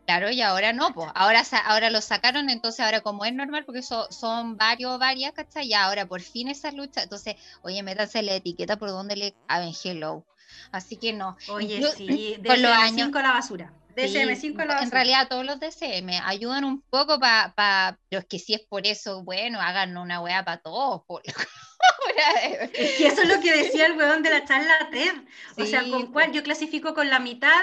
[0.06, 3.82] claro, y ahora no, pues ahora, ahora lo sacaron, entonces ahora como es normal, porque
[3.82, 5.65] son varios, varias, ¿cachai?
[5.65, 9.74] Y ahora por fin esa lucha, entonces, oye, métanse la etiqueta por donde le hagan
[9.84, 10.28] hello.
[10.71, 11.38] Así que no.
[11.50, 13.10] Oye, sí, de los años.
[13.10, 13.74] con la basura.
[13.96, 18.54] DSM5 en realidad todos los DSM ayudan un poco para, pa, pero es que si
[18.54, 21.04] es por eso, bueno, hagan una weá para todos.
[22.74, 25.14] es que eso es lo que decía el weón de la charla TED.
[25.58, 27.54] O sea, con cuál yo clasifico con la mitad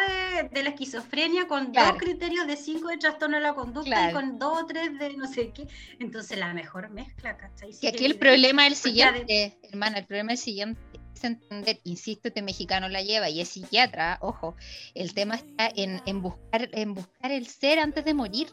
[0.50, 4.38] de, la esquizofrenia, con dos criterios de cinco de trastorno de la conducta y con
[4.38, 5.66] dos o tres de no sé qué.
[5.98, 7.70] Entonces la mejor mezcla, ¿cachai?
[7.80, 12.28] y aquí el problema es el siguiente, hermana, el problema es el siguiente entender, insisto,
[12.28, 14.56] este mexicano la lleva y es psiquiatra, ojo,
[14.94, 18.48] el tema está en, buscar, en buscar el ser antes de morir.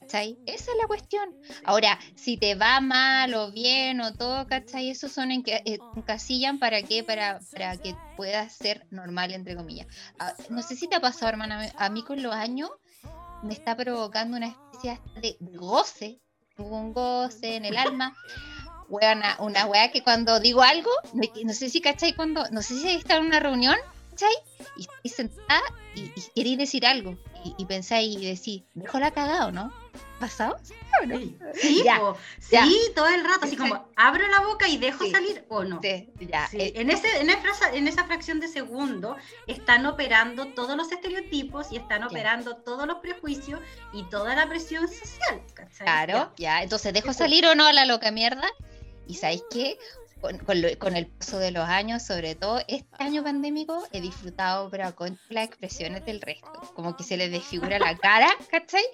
[0.00, 0.36] ¿Cachai?
[0.44, 1.36] Esa es la cuestión.
[1.62, 4.90] Ahora, si te va mal o bien o todo, ¿cachai?
[4.90, 9.54] Eso son en que eh, encasillan para qué, para, para que puedas ser normal, entre
[9.54, 9.86] comillas.
[10.18, 12.70] Ah, no sé si te ha pasado, hermana, a mí con los años
[13.44, 16.20] me está provocando una especie de goce,
[16.58, 18.16] un goce en el alma
[18.90, 22.90] una, una weá que cuando digo algo, no sé si cachai cuando, no sé si
[22.90, 23.76] está en una reunión,
[24.10, 24.34] ¿cachai?
[24.76, 25.62] Y estoy sentada
[25.94, 29.72] y, y queréis decir algo y, y pensáis y decís, dejo la cagada no?
[30.18, 30.58] ¿Pasado?
[31.54, 31.82] Sí,
[32.40, 35.80] sí, todo el rato, así como abro la boca y dejo salir o no.
[35.82, 36.48] ya.
[36.52, 41.72] Eh, en, ese, en, esa, en esa fracción de segundo están operando todos los estereotipos
[41.72, 43.60] y están operando todos los prejuicios
[43.94, 45.40] y toda la presión social.
[45.78, 46.62] Claro, ya.
[46.62, 48.46] Entonces, ¿dejo salir o no a la loca mierda?
[49.10, 49.76] Y sabéis qué?
[50.20, 55.18] Con, el paso de los años, sobre todo este año pandémico, he disfrutado pero con
[55.30, 56.52] las expresiones del resto.
[56.76, 58.84] Como que se les desfigura la cara, ¿cachai?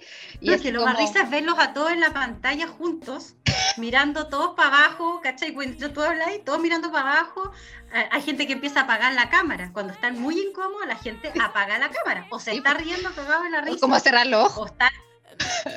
[0.41, 3.35] Y es que lo más risa es verlos a todos en la pantalla juntos,
[3.75, 5.53] mirando todos para abajo, ¿cachai?
[5.53, 7.51] Cuando tú hablas y todos mirando para abajo.
[7.91, 9.69] Hay gente que empieza a apagar la cámara.
[9.71, 12.25] Cuando están muy incómodos, la gente apaga la cámara.
[12.31, 13.79] O se está riendo pegado en la risa.
[13.81, 14.71] como cerrar los ojos.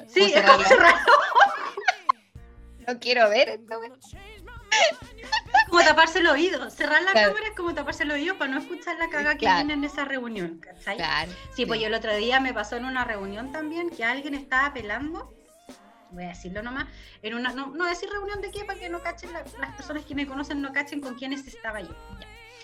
[0.08, 1.74] Sí, es como cerrar los ojos.
[2.86, 3.78] No quiero ver esto.
[5.68, 6.68] Como taparse el oído.
[6.70, 9.74] Cerrar la cámara es como taparse el oído para no escuchar la caga que viene
[9.74, 10.60] en esa reunión.
[11.54, 14.66] sí, pues yo el otro día me pasó en una reunión también que alguien estaba
[14.66, 15.32] apelando.
[16.10, 16.88] Voy a decirlo nomás.
[17.22, 20.14] En una, no, no decir reunión de qué para que no cachen las personas que
[20.16, 21.94] me conocen, no cachen con quiénes estaba yo.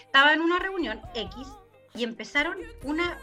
[0.05, 1.47] Estaba en una reunión X
[1.95, 3.19] y empezaron una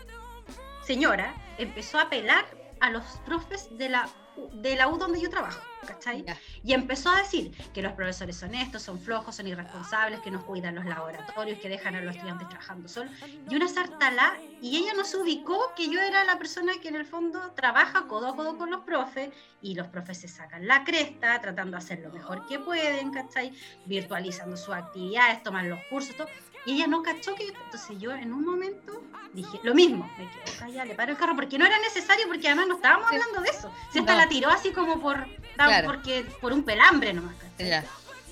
[0.85, 2.45] señora, empezó a apelar
[2.79, 4.09] a los profes de la,
[4.53, 5.61] de la U donde yo trabajo.
[5.85, 6.25] ¿Cachai?
[6.63, 10.45] Y empezó a decir que los profesores son estos, son flojos, son irresponsables, que no
[10.45, 13.11] cuidan los laboratorios, que dejan a los estudiantes trabajando solos.
[13.49, 17.05] Y una sartala, y ella nos ubicó que yo era la persona que en el
[17.05, 19.29] fondo trabaja codo a codo con los profes,
[19.61, 23.53] y los profes se sacan la cresta, tratando de hacer lo mejor que pueden, ¿cachai?
[23.85, 26.27] Virtualizando sus actividades, toman los cursos, todo.
[26.65, 30.59] Y ella no cachó que entonces yo en un momento dije, lo mismo, me quedo
[30.59, 33.49] callada, le paro el carro, porque no era necesario, porque además no estábamos hablando de
[33.49, 33.71] eso.
[33.91, 35.27] Si esta la tiró así como por,
[35.85, 37.35] porque, por un pelambre nomás.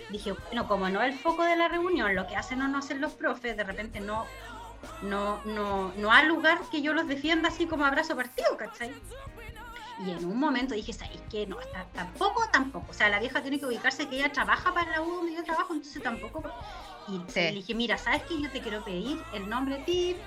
[0.09, 2.79] Dije, bueno, como no es el foco de la reunión, lo que hacen o no
[2.79, 4.25] hacen los profes, de repente no,
[5.03, 8.93] no, no, no hay lugar que yo los defienda así como abrazo partido, ¿cachai?
[10.05, 11.45] Y en un momento dije, ¿sabes qué?
[11.45, 11.57] No,
[11.93, 12.87] tampoco, tampoco.
[12.89, 15.43] O sea, la vieja tiene que ubicarse que ella trabaja para la U donde yo
[15.43, 16.43] trabajo, entonces tampoco.
[17.07, 18.41] Y le dije, mira, ¿sabes qué?
[18.41, 20.17] Yo te quiero pedir el nombre de ti,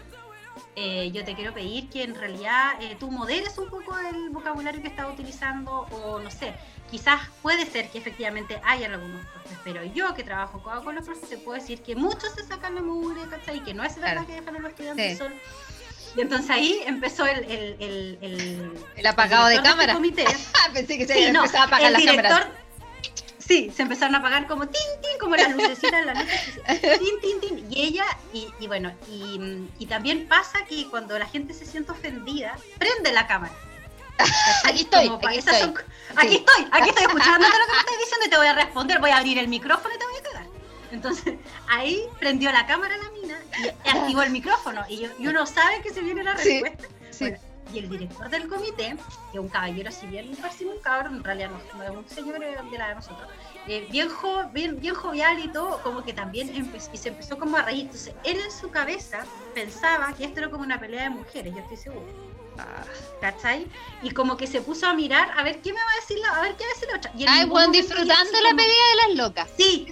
[0.77, 4.83] eh, yo te quiero pedir que en realidad eh, tú moderes un poco el vocabulario
[4.83, 6.55] que estás utilizando o no sé,
[6.91, 11.29] quizás puede ser que efectivamente haya algunos profes, pero yo que trabajo con los profes
[11.29, 13.59] te puedo decir que muchos se sacan la mugre, ¿cachai?
[13.59, 15.39] Y que no es verdad que dejan a los estudiantes solos.
[16.17, 19.95] Y entonces ahí empezó el, el, el, el, apagado de cámara.
[19.95, 20.25] Comité.
[20.73, 22.47] Pensé que se sí, no, a apagar el director,
[23.47, 26.41] Sí, se empezaron a apagar como tin, tin, como las lucecitas en la noche.
[26.81, 27.73] Tin, tin, tin.
[27.73, 31.93] Y ella, y, y bueno, y, y, también pasa que cuando la gente se siente
[31.93, 33.53] ofendida, prende la cámara.
[34.65, 35.75] Aquí estoy, aquí estoy.
[36.17, 39.01] aquí estoy, aquí estoy escuchándote lo que me estás diciendo y te voy a responder,
[39.01, 40.47] voy a abrir el micrófono y te voy a cagar.
[40.93, 41.35] Entonces,
[41.67, 44.85] ahí prendió la cámara la mina y activó el micrófono.
[44.89, 46.89] Y, y uno sabe que se viene la respuesta.
[47.11, 47.35] Sí,
[47.73, 48.97] y el director del comité,
[49.33, 52.39] que es un caballero así bien parecido un cabrón, en realidad no, es un señor
[52.39, 53.29] de la de nosotros,
[53.67, 54.09] eh, bien,
[54.53, 57.83] bien, bien, jovial y todo, como que también empezó, y se empezó como a reír.
[57.83, 59.25] Entonces, él en su cabeza
[59.55, 62.07] pensaba que esto era como una pelea de mujeres, yo estoy seguro.
[62.59, 62.85] Ah.
[63.21, 63.67] ¿Cachai?
[64.03, 66.29] Y como que se puso a mirar a ver qué me va a decir la,
[66.39, 67.13] a ver qué va a decir la otra.
[67.17, 69.49] Y Ay, bueno, disfrutando la pelea de las locas.
[69.57, 69.89] Sí,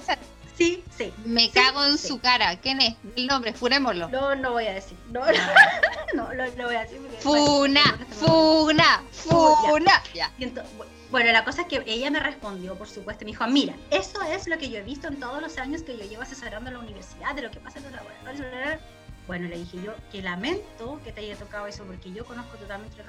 [0.63, 1.13] Sí, sí.
[1.25, 2.57] Me cago en su cara.
[2.57, 2.95] ¿Quién es?
[3.17, 4.09] El nombre, funémoslo.
[4.09, 4.97] No, no voy a decir.
[5.11, 5.21] No,
[6.15, 7.01] no, lo, voy a decir.
[7.19, 10.03] Funa, funa, funa.
[10.15, 10.31] Ya.
[11.11, 14.47] bueno, la cosa es que ella me respondió, por supuesto, me dijo, mira, eso es
[14.47, 16.81] lo que yo he visto en todos los años que yo llevo asesorando en la
[16.81, 18.81] universidad, de lo que pasa en los laboratorios.
[19.27, 22.97] Bueno, le dije yo que lamento que te haya tocado eso porque yo conozco totalmente
[22.97, 23.03] que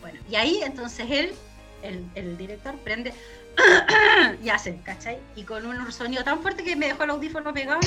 [0.00, 1.34] Bueno, y ahí entonces él,
[1.82, 3.12] el, el director, prende,
[4.42, 5.18] y hace, ¿cachai?
[5.34, 7.80] Y con un sonido tan fuerte que me dejó el audífono pegado.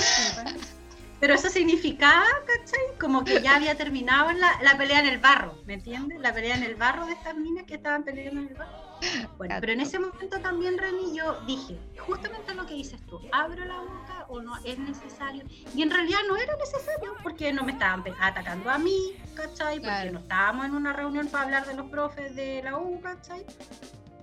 [1.19, 2.97] pero eso significaba, ¿cachai?
[2.99, 6.19] Como que ya había terminado la, la pelea en el barro, ¿me entiendes?
[6.19, 8.89] La pelea en el barro de estas minas que estaban peleando en el barro.
[9.37, 13.63] Bueno, pero en ese momento también, Reni, yo dije, justamente lo que dices tú, ¿abro
[13.63, 15.43] la boca o no es necesario?
[15.73, 19.79] Y en realidad no era necesario porque no me estaban atacando a mí, ¿cachai?
[19.79, 23.45] Porque no estábamos en una reunión para hablar de los profes de la U, ¿cachai?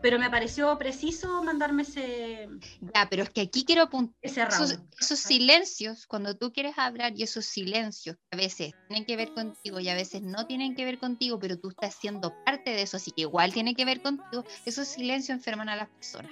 [0.03, 2.49] Pero me pareció preciso mandarme ese...
[2.95, 7.23] Ya, pero es que aquí quiero apuntar esos, esos, silencios, cuando tú quieres hablar y
[7.23, 10.99] esos silencios a veces tienen que ver contigo y a veces no tienen que ver
[10.99, 14.45] contigo, pero tú estás siendo parte de eso, así que igual tiene que ver contigo,
[14.65, 16.31] esos silencios enferman a las personas.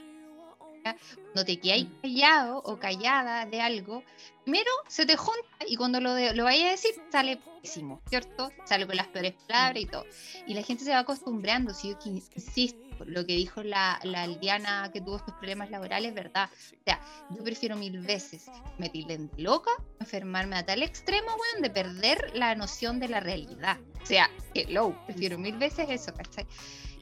[0.85, 4.05] Cuando te quedas callado o callada de algo,
[4.45, 8.51] primero se te junta y cuando lo, lo vayas a decir sale pésimo, ¿cierto?
[8.67, 10.05] Sale con las peores palabras y todo.
[10.47, 14.91] Y la gente se va acostumbrando, si yo insisto, lo que dijo la, la aldeana
[14.93, 16.49] que tuvo estos problemas laborales, ¿verdad?
[16.53, 21.71] O sea, yo prefiero mil veces me tilden loca, enfermarme a tal extremo, weón, de
[21.71, 23.79] perder la noción de la realidad.
[24.03, 26.47] O sea, hello, prefiero mil veces eso, ¿cachai?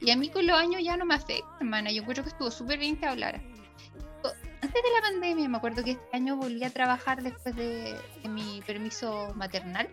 [0.01, 1.91] Y a mí con los años ya no me afecta, hermana.
[1.91, 3.41] Yo creo que estuvo súper bien que hablara.
[4.61, 8.29] Antes de la pandemia, me acuerdo que este año volví a trabajar después de, de
[8.29, 9.89] mi permiso maternal.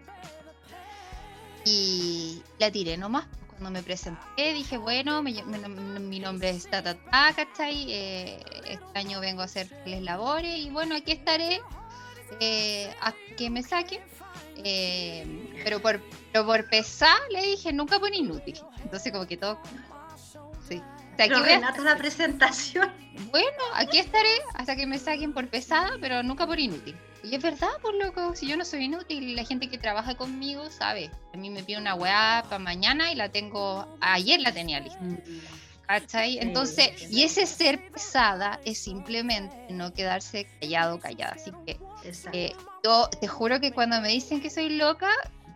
[1.64, 3.26] Y la tiré nomás,
[3.60, 6.96] cuando me presenté dije, bueno, mi nombre es Tata,
[7.36, 7.92] ¿cachai?
[7.92, 11.60] Eh, este año vengo a hacerles labores y bueno, aquí estaré
[12.40, 14.00] eh, hasta que me saquen.
[14.64, 16.00] Eh, pero, por,
[16.32, 18.58] pero por pesar le dije, nunca por inútil.
[18.82, 19.60] Entonces como que todo...
[20.66, 20.82] Sí.
[21.16, 22.90] Pero la presentación.
[23.30, 26.96] Bueno, aquí estaré hasta que me saquen por pesada, pero nunca por inútil.
[27.22, 30.70] Y es verdad, por loco, si yo no soy inútil, la gente que trabaja conmigo
[30.70, 31.10] sabe.
[31.34, 35.00] A mí me pide una weá para mañana y la tengo, ayer la tenía lista.
[35.00, 35.18] Mm.
[35.86, 36.38] ¿Cachai?
[36.38, 41.32] Entonces, y ese ser pesada es simplemente no quedarse callado, callada.
[41.32, 41.80] Así que
[42.32, 42.52] eh,
[42.84, 45.10] yo te juro que cuando me dicen que soy loca,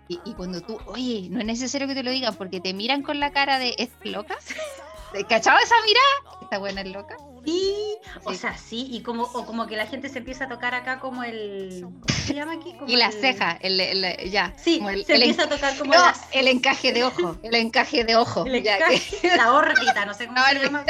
[0.07, 3.21] y, cuando tú, oye, no es necesario que te lo digan porque te miran con
[3.21, 4.37] la cara de, ¿es loca?
[5.23, 6.39] ¿Cachado esa mirada?
[6.43, 7.17] Esta buena es loca.
[7.45, 10.75] Sí, o sea, sí, y como, o como que la gente se empieza a tocar
[10.75, 11.81] acá como el.
[11.83, 12.75] ¿Cómo se llama aquí?
[12.87, 14.55] y la ceja, el, ya.
[14.57, 16.23] Sí, el, se empieza a tocar como las...
[16.33, 18.47] el encaje de ojo, el encaje de ojo.
[18.47, 20.85] La órbita, no sé cómo se llama.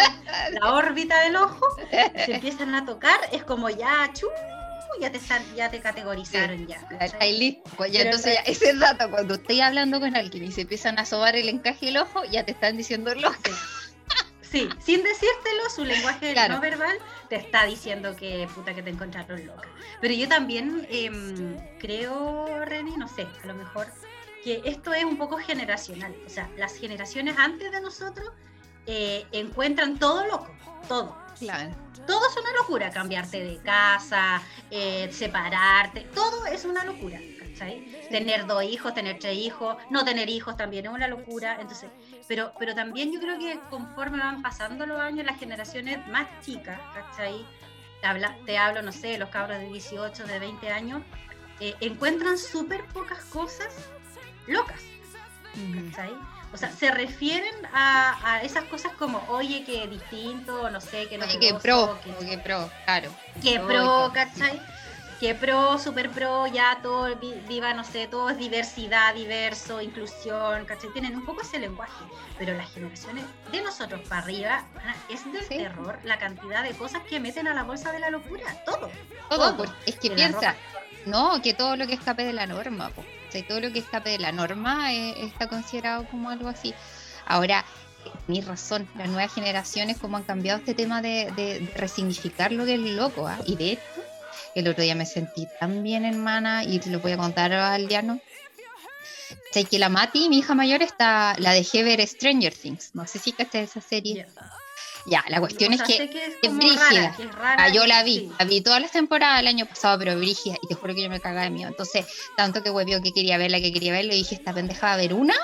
[0.52, 4.28] La órbita del ojo, se empiezan a tocar, es como ya, chu,
[5.00, 5.20] ya te,
[5.56, 6.86] ya te categorizaron ya.
[7.20, 7.70] Ahí listo.
[7.76, 11.04] Pues ya, entonces, ya, ese dato, cuando estoy hablando con alguien y se empiezan a
[11.04, 13.36] sobar el encaje del ojo, ya te están diciendo el ojo.
[14.54, 16.96] Sí, sin decírtelo, su lenguaje no verbal
[17.28, 19.68] te está diciendo que puta que te encontraron loca.
[20.00, 23.88] Pero yo también em, creo, Reni, no sé, a lo mejor
[24.44, 26.14] que esto es un poco generacional.
[26.24, 28.30] O sea, las generaciones antes de nosotros
[28.86, 30.54] eh, encuentran todo loco,
[30.86, 31.18] todo.
[31.40, 31.74] Claro.
[32.06, 34.40] Todo es una locura, cambiarte de casa,
[34.70, 37.18] eh, separarte, todo es una locura.
[38.10, 41.56] Tener dos hijos, tener tres hijos, no tener hijos también es una locura.
[41.60, 41.90] Entonces,
[42.28, 46.78] pero, pero también yo creo que conforme van pasando los años, las generaciones más chicas,
[46.94, 47.44] ¿cachai?
[48.44, 51.02] te hablo, no sé, los cabros de 18, de 20 años,
[51.60, 53.72] eh, encuentran súper pocas cosas
[54.46, 54.82] locas,
[56.52, 61.24] O sea, se refieren a, esas cosas como, oye, que distinto, no sé, que no
[61.24, 63.10] Oye, que pro, que, pro, claro.
[63.42, 64.60] Que pro, ¿cachai?
[65.24, 67.08] Que pro, super pro, ya todo,
[67.48, 70.92] viva, no sé, todo es diversidad, diverso, inclusión, ¿cachai?
[70.92, 72.04] Tienen un poco ese lenguaje,
[72.38, 74.66] pero las generaciones de nosotros para arriba
[75.08, 78.44] es del terror la cantidad de cosas que meten a la bolsa de la locura,
[78.66, 78.90] todo.
[79.30, 80.56] Todo, es que piensa,
[81.06, 84.10] no, que todo lo que escape de la norma, o sea, todo lo que escape
[84.10, 86.74] de la norma eh, está considerado como algo así.
[87.24, 87.64] Ahora,
[88.26, 92.80] mi razón, las nuevas generaciones, como han cambiado este tema de, resignificar lo que es
[92.80, 93.38] loco, ¿ah?
[93.46, 93.82] y de hecho,
[94.60, 97.88] el otro día me sentí tan bien, hermana, y te lo voy a contar al
[97.88, 98.20] diano.
[99.52, 102.90] Sé que la Mati, mi hija mayor, está, la dejé ver Stranger Things.
[102.94, 104.26] No sé si caché esa serie.
[105.06, 106.10] Ya, la cuestión es que,
[106.42, 107.14] es, brígida.
[107.40, 110.66] ah, yo la vi, la vi todas las temporadas del año pasado, pero brígida, y
[110.66, 111.68] te juro que yo me cagaba de miedo.
[111.68, 114.94] Entonces, tanto que huevió que quería verla, que quería verla, y dije, esta pendeja va
[114.94, 115.34] a ver una,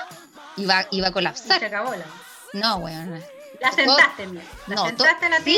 [0.57, 1.59] y va, a colapsar.
[1.59, 2.05] se acabó la.
[2.53, 3.23] No, weón.
[3.59, 4.27] La sentaste,
[4.67, 5.57] La no, sentaste la sí,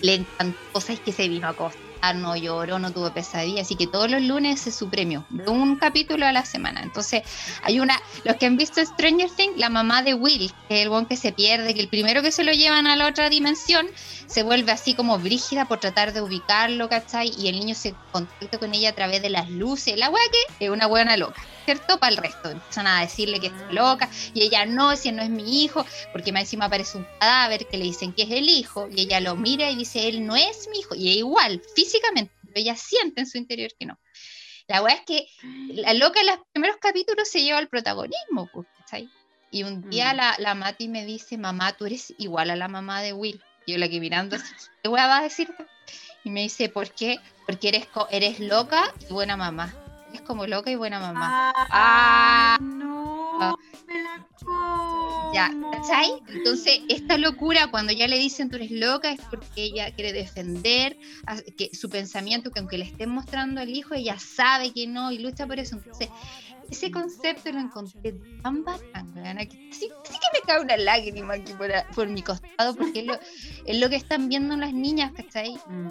[0.00, 1.78] le encantó, ¿sabes que se vino a costa?
[2.12, 5.76] No lloró, no tuvo pesadilla, así que todos los lunes es su premio, de un
[5.76, 6.82] capítulo a la semana.
[6.82, 7.22] Entonces,
[7.62, 10.88] hay una, los que han visto Stranger Things, la mamá de Will, que es el
[10.88, 13.86] buen que se pierde, que el primero que se lo llevan a la otra dimensión,
[14.26, 17.32] se vuelve así como brígida por tratar de ubicarlo, ¿cachai?
[17.38, 20.22] Y el niño se contacta con ella a través de las luces, la wea
[20.58, 21.42] que es una buena loca.
[21.64, 21.98] ¿cierto?
[21.98, 22.50] Para el resto.
[22.50, 26.32] Empiezan a decirle que está loca y ella no, si no es mi hijo, porque
[26.32, 29.36] más encima aparece un cadáver que le dicen que es el hijo y ella lo
[29.36, 30.94] mira y dice, él no es mi hijo.
[30.94, 33.98] Y es igual, físicamente, pero ella siente en su interior que no.
[34.68, 35.26] La weá es que
[35.74, 39.10] la loca en los primeros capítulos se lleva el protagonismo, pues, ¿cachai?
[39.50, 40.16] Y un día Mm.
[40.16, 43.42] la, la Mati me dice, mamá, tú eres igual a la mamá de Will.
[43.66, 44.36] Yo la que mirando,
[44.82, 45.48] ¿qué weá vas a decir?
[46.24, 47.18] Y me dice, ¿por qué?
[47.46, 49.81] Porque eres, co- eres loca y buena mamá.
[50.12, 51.52] Eres como loca y buena mamá.
[51.56, 52.58] Ah, Ah.
[52.60, 53.56] no,
[53.86, 55.32] me la como.
[55.32, 56.12] Ya, ¿cachai?
[56.28, 60.98] Entonces, esta locura, cuando ya le dicen tú eres loca, es porque ella quiere defender
[61.26, 65.10] a- que su pensamiento, que aunque le estén mostrando al hijo, ella sabe que no
[65.12, 65.76] y lucha por eso.
[65.76, 66.10] Entonces,
[66.70, 69.14] ese concepto lo encontré tan bacán,
[69.70, 73.06] sí, sí que me cae una lágrima aquí por, a- por mi costado, porque es
[73.06, 73.18] lo,
[73.64, 75.54] es lo que están viendo las niñas, ¿cachai?
[75.66, 75.88] Mm.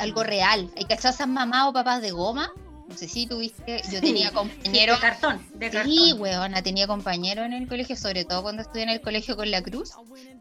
[0.00, 0.70] Algo real.
[0.76, 2.50] ¿Hay cachado esas mamás o papás de goma?
[2.88, 5.92] No sé si tuviste, yo tenía sí, compañeros de cartón, de cartón.
[5.92, 9.50] Sí, weona, tenía compañeros en el colegio, sobre todo cuando estudié en el colegio con
[9.50, 9.92] la cruz.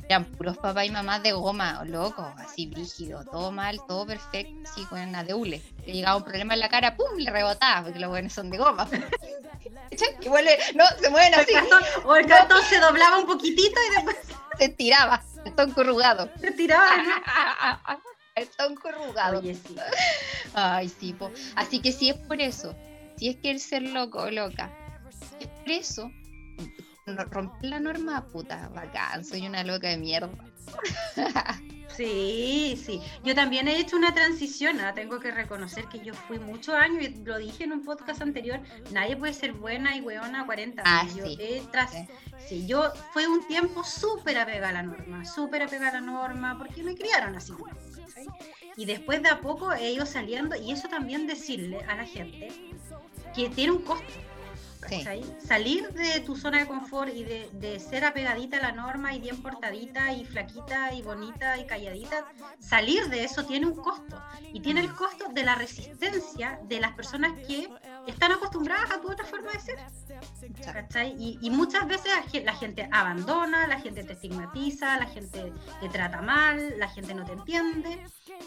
[0.07, 4.85] Eran puros papás y mamás de goma, locos, así brígido, todo mal, todo perfecto, así
[4.85, 5.61] con una deule.
[5.85, 7.17] Le llegaba un problema en la cara, ¡pum!
[7.17, 8.87] le rebotaba, porque los buenos son de goma.
[8.89, 10.07] ¿Cachai?
[10.21, 13.77] Igual, le- no, se mueven El así, cartón- o el cartón se doblaba un poquitito
[13.91, 14.15] y después
[14.57, 16.29] se estiraba, el tonco arrugado.
[16.39, 16.89] se tiraba.
[16.95, 17.97] ¿no?
[18.37, 19.39] El tonco arrugado.
[19.39, 19.75] Oye, sí.
[20.53, 21.31] Ay, sí, po.
[21.55, 22.75] Así que si es por eso,
[23.17, 24.71] si es que el ser loco o loca,
[25.39, 26.11] si es por eso,
[27.31, 30.29] romper la norma, puta, bacán, soy una loca de mierda.
[31.95, 33.01] Sí, sí.
[33.23, 34.79] Yo también he hecho una transición.
[34.81, 38.21] ah, Tengo que reconocer que yo fui muchos años, y lo dije en un podcast
[38.21, 38.59] anterior,
[38.91, 41.07] nadie puede ser buena y weona a 40 Ah.
[41.15, 41.39] Yo sí.
[41.71, 42.07] tras-
[42.47, 46.55] sí, yo fue un tiempo súper apegada a la norma, súper apegada a la norma,
[46.59, 47.53] porque me criaron así.
[48.75, 52.49] Y después de a poco he ido saliendo, y eso también decirle a la gente
[53.35, 54.13] que tiene un costo.
[55.45, 59.19] Salir de tu zona de confort y de, de ser apegadita a la norma y
[59.19, 62.25] bien portadita y flaquita y bonita y calladita,
[62.59, 64.21] salir de eso tiene un costo.
[64.53, 67.69] Y tiene el costo de la resistencia de las personas que
[68.07, 69.77] están acostumbradas a tu otra forma de ser.
[70.73, 71.15] ¿cachai?
[71.19, 75.51] Y, y muchas veces la gen- la gente abandona, la gente te estigmatiza, la gente
[75.81, 77.99] te trata mal, la gente no te entiende,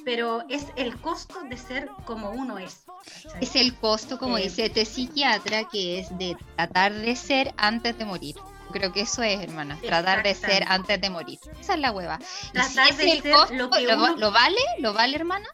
[0.05, 2.85] pero es el costo de ser como uno es.
[3.25, 3.43] ¿cachai?
[3.45, 7.97] Es el costo, como Eh, dice este psiquiatra, que es de tratar de ser antes
[7.99, 8.37] de morir.
[8.73, 11.39] Creo que eso es, hermana, tratar de ser antes de morir.
[11.61, 12.19] Esa es la hueva.
[12.55, 14.61] Y si de ese es el ser costo, lo que ¿lo, va- uno- lo vale?
[14.79, 15.47] ¿Lo vale, hermana?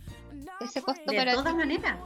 [0.60, 1.58] Ese costo De para todas ti.
[1.58, 1.98] maneras.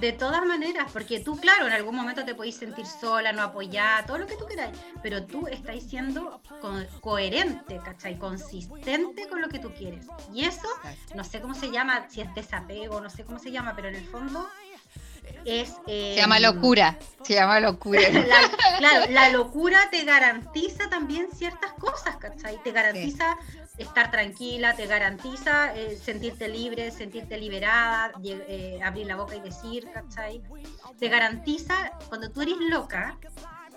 [0.00, 4.04] De todas maneras, porque tú, claro, en algún momento te podéis sentir sola, no apoyada,
[4.06, 8.18] todo lo que tú queráis, pero tú estás siendo co- coherente, ¿cachai?
[8.18, 10.06] Consistente con lo que tú quieres.
[10.32, 10.66] Y eso,
[11.14, 13.96] no sé cómo se llama, si es desapego, no sé cómo se llama, pero en
[13.96, 14.48] el fondo
[15.44, 15.74] es...
[15.86, 16.98] Se llama em, locura.
[17.22, 18.00] Se llama locura.
[18.10, 22.62] la, claro, la locura te garantiza también ciertas cosas, ¿cachai?
[22.62, 23.36] Te garantiza
[23.78, 29.88] estar tranquila, te garantiza eh, sentirte libre, sentirte liberada, eh, abrir la boca y decir,
[29.92, 30.42] ¿cachai?
[30.98, 33.18] Te garantiza, cuando tú eres loca,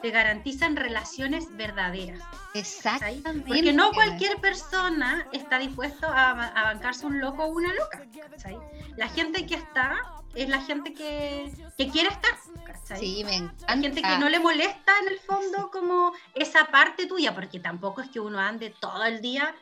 [0.01, 2.21] te garantizan relaciones verdaderas.
[2.53, 3.47] Exactamente.
[3.47, 8.57] Porque no cualquier persona está dispuesto a, a bancarse un loco o una loca, ¿cachai?
[8.97, 9.97] La gente que está
[10.35, 12.31] es la gente que, que quiere estar,
[12.65, 12.99] ¿cachai?
[12.99, 13.77] Sí, me encanta.
[13.77, 18.09] Gente que no le molesta en el fondo como esa parte tuya, porque tampoco es
[18.09, 19.55] que uno ande todo el día,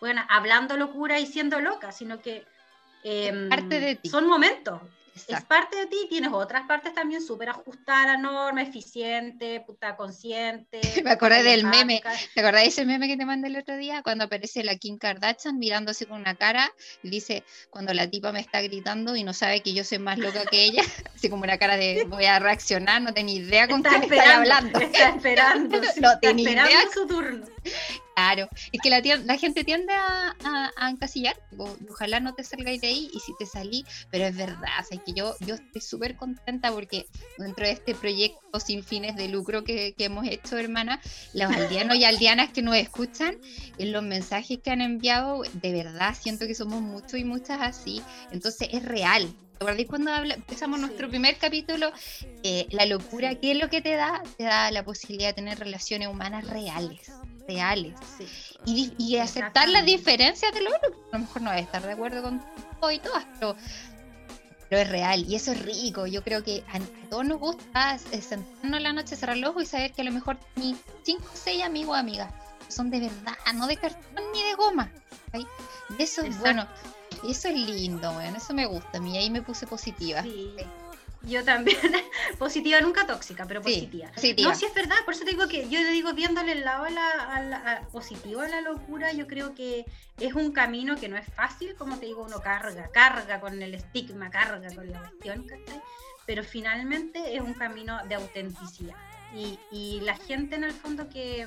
[0.00, 2.44] bueno, hablando locura y siendo loca, sino que
[3.04, 4.08] em, parte de ti.
[4.08, 4.82] son momentos.
[5.16, 5.48] Es Exacto.
[5.48, 10.80] parte de ti, tienes otras partes también súper ajustadas a la norma, eficiente, puta consciente.
[11.04, 12.02] Me acordé del meme.
[12.34, 14.02] ¿Te acordás de ese meme que te mandé el otro día?
[14.02, 16.70] Cuando aparece la Kim Kardashian mirándose con una cara
[17.02, 20.18] y dice, cuando la tipa me está gritando y no sabe que yo soy más
[20.18, 20.82] loca que ella,
[21.14, 24.36] así como una cara de voy a reaccionar, no ni idea con Está quién esperando,
[24.36, 24.78] hablando.
[24.80, 26.80] está esperando, sí, No está esperando idea.
[26.92, 27.46] su turno.
[28.14, 31.36] Claro, es que la, la gente tiende a, a- a encasillar,
[31.90, 34.98] ojalá no te salgáis de ahí y si te salí, pero es verdad, o sea,
[35.04, 37.06] que yo, yo estoy súper contenta porque
[37.36, 41.00] dentro de este proyecto sin fines de lucro que, que hemos hecho, hermana,
[41.34, 43.36] los aldeanos y aldeanas que nos escuchan,
[43.76, 48.00] en los mensajes que han enviado, de verdad siento que somos muchos y muchas así,
[48.30, 49.28] entonces es real.
[49.58, 50.86] ¿Te acuerdas cuando habla- empezamos Sí.
[50.86, 51.90] nuestro primer capítulo?
[52.42, 54.22] Eh, la locura, ¿qué es lo que te da?
[54.36, 57.10] Te da la posibilidad de tener relaciones humanas reales,
[57.48, 58.26] reales Sí.
[58.64, 60.90] y, y aceptar las diferencias de lo otro.
[61.12, 62.42] A lo mejor no voy a estar de acuerdo con
[62.80, 63.56] todo y todas, pero,
[64.68, 66.06] pero es real y eso es rico.
[66.06, 69.50] Yo creo que a, a todos nos gusta eh, sentarnos en la noche, cerrar los
[69.50, 72.32] ojos y saber que a lo mejor mis cinco o seis amigos o amigas
[72.68, 74.90] son de verdad, no de cartón ni de goma.
[75.32, 75.46] Y
[76.02, 76.66] eso es bueno,
[77.28, 80.22] eso es lindo, bueno, eso me gusta a mí, ahí me puse positiva.
[80.22, 80.52] Sí.
[81.26, 81.76] Yo también,
[82.38, 84.10] positiva, nunca tóxica, pero Sí, positiva.
[84.12, 84.48] positiva.
[84.50, 86.84] No, sí es verdad, por eso te digo que yo le digo viéndole el lado
[86.84, 89.84] a la, a la- a- positivo a la locura, yo creo que
[90.20, 93.74] es un camino que no es fácil, como te digo, uno carga, carga con el
[93.74, 95.82] estigma, carga con la cuestión, ¿cachai?
[96.26, 98.94] pero finalmente es un camino de autenticidad.
[99.34, 101.46] Y, y la gente en el fondo que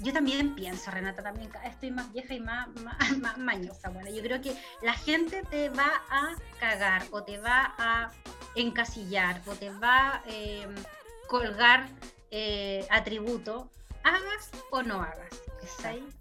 [0.00, 2.68] yo también pienso, Renata, también estoy más vieja y más,
[3.18, 3.90] más, mañosa.
[3.90, 8.10] Bueno, yo creo que la gente te va a cagar o te va a
[8.54, 10.74] encasillar o te va a em,
[11.28, 11.88] colgar
[12.30, 13.70] eh, atributo,
[14.04, 15.28] hagas o no hagas.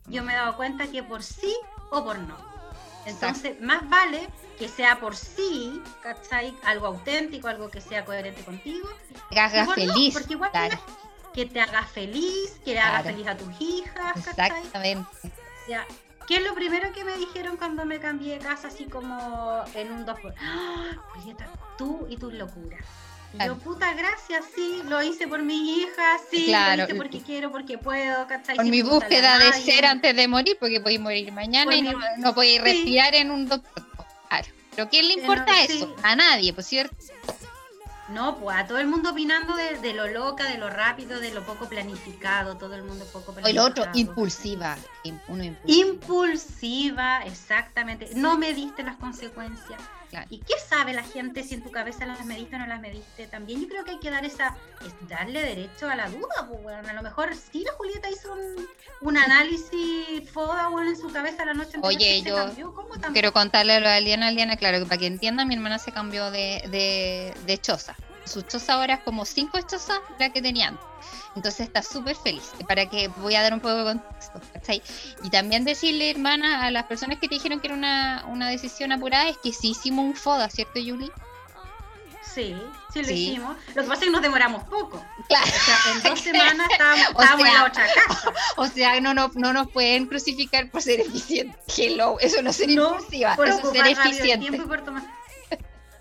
[0.07, 1.55] Yo me he dado cuenta que por sí
[1.89, 2.37] o por no.
[3.05, 4.27] Entonces, más vale
[4.59, 6.53] que sea por sí, ¿cachai?
[6.65, 8.89] Algo auténtico, algo que sea coherente contigo.
[9.31, 10.13] Que haga feliz.
[10.13, 10.51] porque igual
[11.37, 14.17] que te haga feliz, que le haga feliz a tus hijas.
[14.17, 15.07] Exactamente.
[16.27, 19.91] ¿qué es lo primero que me dijeron cuando me cambié de casa, así como en
[19.91, 20.33] un dos por...
[20.41, 20.95] ¡Ah!
[21.13, 22.81] Julieta, tú y tus locuras.
[23.45, 27.77] Yo, puta, gracias, sí, lo hice por mi hija, sí, lo hice porque quiero, porque
[27.77, 28.55] puedo, ¿cachai?
[28.55, 32.33] Por mi búsqueda de ser antes de morir, porque podéis morir mañana y no, no
[32.33, 33.85] podéis respirar en un doctor.
[34.27, 34.47] Claro.
[34.75, 35.95] ¿Pero quién le importa eso?
[36.01, 36.95] A nadie, por cierto.
[38.09, 41.43] No, pues a todo el mundo opinando de, lo loca, de lo rápido, de lo
[41.43, 43.67] poco planificado, todo el mundo poco planificado.
[43.67, 44.77] el otro, impulsiva.
[45.65, 47.23] impulsiva.
[47.25, 48.09] exactamente.
[48.15, 49.81] No me diste las consecuencias.
[50.29, 53.27] ¿Y qué sabe la gente si en tu cabeza las mediste o no las mediste?
[53.27, 54.55] También yo creo que hay que dar esa,
[55.07, 58.33] darle derecho a la duda, pues bueno, a lo mejor sí la Julieta hizo
[59.01, 61.85] un, análisis foda bueno, en su cabeza la noche anterior.
[61.85, 62.53] Oye, yo
[63.13, 66.31] quiero contarle a lo de Aliana, claro, que para que entienda, mi hermana se cambió
[66.31, 67.95] de, de, de choza.
[68.27, 70.77] Su choza ahora es como cinco chozas la que tenían.
[71.35, 72.51] Entonces está súper feliz.
[72.67, 74.41] Para que voy a dar un poco de contexto.
[75.23, 78.91] Y también decirle, hermana, a las personas que te dijeron que era una, una decisión
[78.91, 81.11] apurada, es que sí hicimos un FODA, ¿cierto, Yuli?
[82.37, 82.55] Sí,
[82.93, 83.57] sí lo hicimos.
[83.73, 85.03] Lo que pasa es que nos demoramos poco.
[85.27, 85.45] Claro.
[85.45, 88.33] O sea, en dos semanas estábamos, en la otra casa.
[88.57, 91.57] O sea, no, no, no nos pueden crucificar por ser eficientes.
[91.75, 94.49] Hello, eso no sería no, impulsiva, por eso ser eficiente.
[94.49, 95.03] Tiempo y por tomar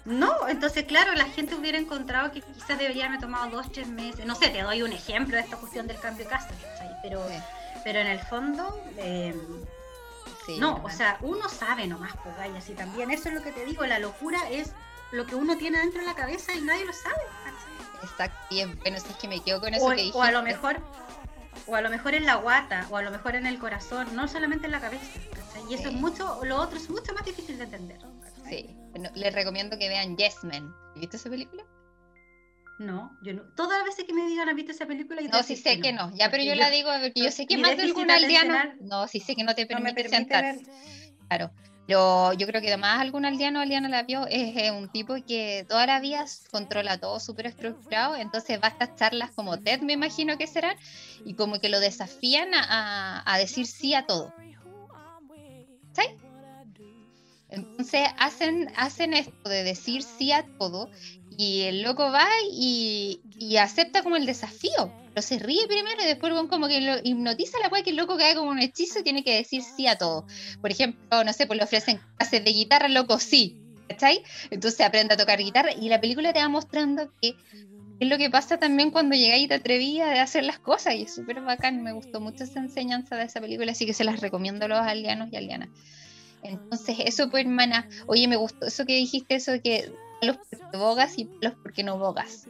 [0.07, 4.25] no, entonces claro, la gente hubiera encontrado que quizás debería haberme tomado dos, tres meses.
[4.25, 6.49] No sé, te doy un ejemplo de esta cuestión del cambio de casa,
[7.03, 7.27] pero,
[7.83, 9.37] pero en el fondo, em,
[10.61, 13.11] no, o sea, uno sabe nomás, pues, y así también.
[13.11, 14.71] Eso es lo que te digo, la locura es
[15.11, 17.23] lo que uno tiene dentro de la cabeza y nadie lo sabe.
[18.03, 20.19] Exacto, bien, bueno, si es que me quedo con eso que dijiste.
[20.19, 20.77] O a lo mejor,
[21.67, 24.29] o a lo mejor en la guata, o a lo mejor en el corazón, no
[24.29, 25.19] solamente en la cabeza.
[25.69, 27.99] Y eso es mucho, lo otro es mucho más difícil de entender.
[28.49, 28.77] Sí,
[29.15, 30.75] les recomiendo que vean Yes Man.
[30.97, 31.65] ¿Viste esa película?
[32.79, 33.43] No, yo no.
[33.55, 35.23] Todas las veces que me digan, ¿has visto esa película?
[35.23, 36.15] no, sí sé que no.
[36.15, 38.75] Ya, pero yo, la digo porque yo sé que más de algún aldeano.
[38.81, 40.57] No, sí sé que no te permite, sentar.
[41.29, 41.51] Claro.
[41.87, 45.15] Pero yo creo que además algún aldeano o aldeana la vio, es eh, un tipo
[45.25, 49.83] que toda la vida controla todo súper estructurado, entonces va a estas charlas como TED,
[49.83, 50.77] me imagino que serán,
[51.25, 54.35] y como que lo desafían a, a decir sí a todo.
[55.93, 56.11] ¿Sabes?
[57.49, 60.91] Entonces hacen, hacen esto de decir sí a todo
[61.31, 63.21] y el loco va y,
[63.59, 64.93] acepta como el desafío.
[65.15, 68.19] Pero se ríe primero y después como que lo hipnotiza la cual que el loco
[68.19, 70.27] cae como un hechizo y tiene que decir sí a todo.
[70.61, 73.57] Por ejemplo, no sé, pues le ofrecen clases de guitarra, loco sí.
[73.89, 74.23] ¿Cachai?
[74.51, 77.37] Entonces aprende a tocar guitarra y la película te va mostrando que
[77.99, 81.03] es lo que pasa también cuando llegáis y te atrevías de hacer las cosas y
[81.03, 81.83] es súper bacán.
[81.83, 84.81] Me gustó mucho esa enseñanza de esa película, así que se las recomiendo a los
[84.81, 85.71] alianos y alianas.
[86.49, 89.93] Entonces, eso, pues, hermana, oye, me gustó eso que dijiste, eso de que
[90.23, 92.47] los porque bogas y los porque no bogas.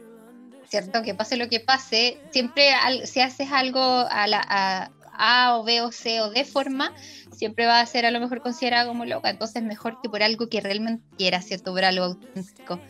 [0.69, 1.01] ¿Cierto?
[1.01, 2.71] Que pase lo que pase, siempre
[3.05, 6.93] si haces algo a, la, a, o B o C o D forma,
[7.31, 9.29] siempre va a ser a lo mejor considerado como loca.
[9.29, 11.71] Entonces, mejor que por algo que realmente quieras, ¿cierto?
[11.71, 12.81] Por algo auténtico.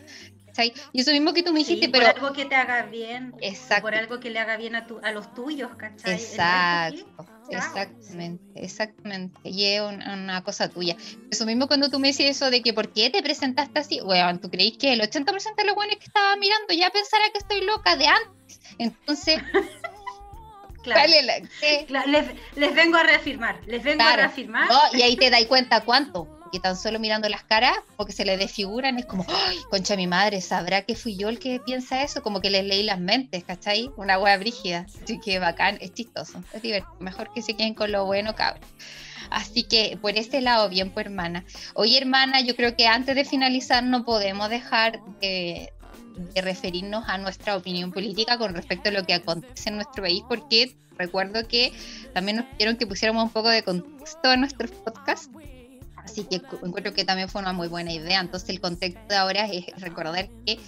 [0.92, 2.06] Y eso mismo que tú me dijiste, pero...
[2.06, 3.34] Por algo que te haga bien.
[3.40, 3.82] Exacto.
[3.82, 6.14] Por algo que le haga bien a, tu, a los tuyos, ¿cachai?
[6.14, 7.26] Exacto.
[7.50, 9.40] Exactamente, exactamente.
[9.44, 10.96] Y es una, cosa tuya.
[11.30, 14.38] Eso mismo cuando tú me decís eso de que por qué te presentaste así, bueno,
[14.38, 17.62] tú creís que el 80% de los buenos que estaba mirando ya pensará que estoy
[17.62, 18.60] loca de antes.
[18.78, 19.38] Entonces,
[20.82, 21.10] claro.
[22.56, 24.68] les, vengo a reafirmar, les vengo a reafirmar.
[24.92, 28.36] y ahí te das cuenta cuánto que tan solo mirando las caras, porque se le
[28.36, 30.40] desfiguran, es como, ¡ay, concha mi madre!
[30.40, 32.22] ¿Sabrá que fui yo el que piensa eso?
[32.22, 33.90] Como que les leí las mentes, ¿cachai?
[33.96, 34.86] Una hueá brígida.
[35.02, 36.96] Así que bacán, es chistoso, es divertido.
[37.00, 38.64] Mejor que se queden con lo bueno, cabrón.
[39.30, 41.44] Así que por este lado, bien, pues hermana.
[41.74, 45.72] Oye, hermana, yo creo que antes de finalizar no podemos dejar de,
[46.34, 50.22] de referirnos a nuestra opinión política con respecto a lo que acontece en nuestro país,
[50.28, 51.72] porque recuerdo que
[52.12, 55.30] también nos pidieron que pusiéramos un poco de contexto en nuestros podcasts
[56.10, 58.20] Así que encuentro que también fue una muy buena idea.
[58.20, 60.58] Entonces el contexto de ahora es recordar que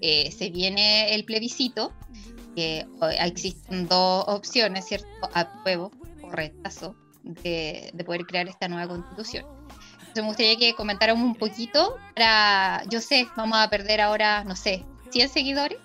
[0.00, 1.92] eh, se viene el plebiscito,
[2.54, 2.86] que
[3.20, 5.06] existen dos opciones, ¿cierto?
[5.34, 5.90] Apruebo
[6.22, 9.44] o rechazo de, de poder crear esta nueva constitución.
[10.14, 14.82] Me gustaría que comentáramos un poquito para, yo sé, vamos a perder ahora, no sé,
[15.10, 15.78] 100 seguidores,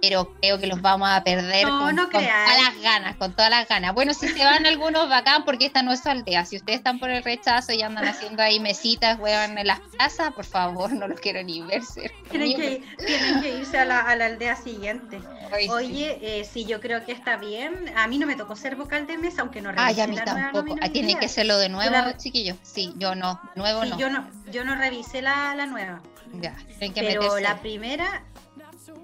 [0.00, 3.94] pero creo que los vamos a perder con, todas las ganas, con todas las ganas.
[3.94, 6.44] Bueno, si se van algunos bacán, porque esta no es su aldea.
[6.44, 10.32] Si ustedes están por el rechazo y andan haciendo ahí mesitas, weón, en las plazas,
[10.32, 11.82] por favor, no los quiero ni ver.
[12.30, 15.20] Tienen que, tienen que irse a la, a la aldea siguiente.
[15.70, 16.64] Oye, eh, sí.
[16.64, 17.92] yo creo que está bien.
[17.96, 20.16] A mí no me tocó ser vocal de mesa, aunque no revisé Ay, a mí
[20.16, 20.76] tampoco.
[20.80, 22.56] Ah, tiene que serlo de nuevo, chiquillos.
[22.62, 23.98] Sí, yo no, nuevo no.
[23.98, 26.00] Yo no, yo no revisé la, la nueva.
[26.34, 28.22] Ya, que Pero la primera,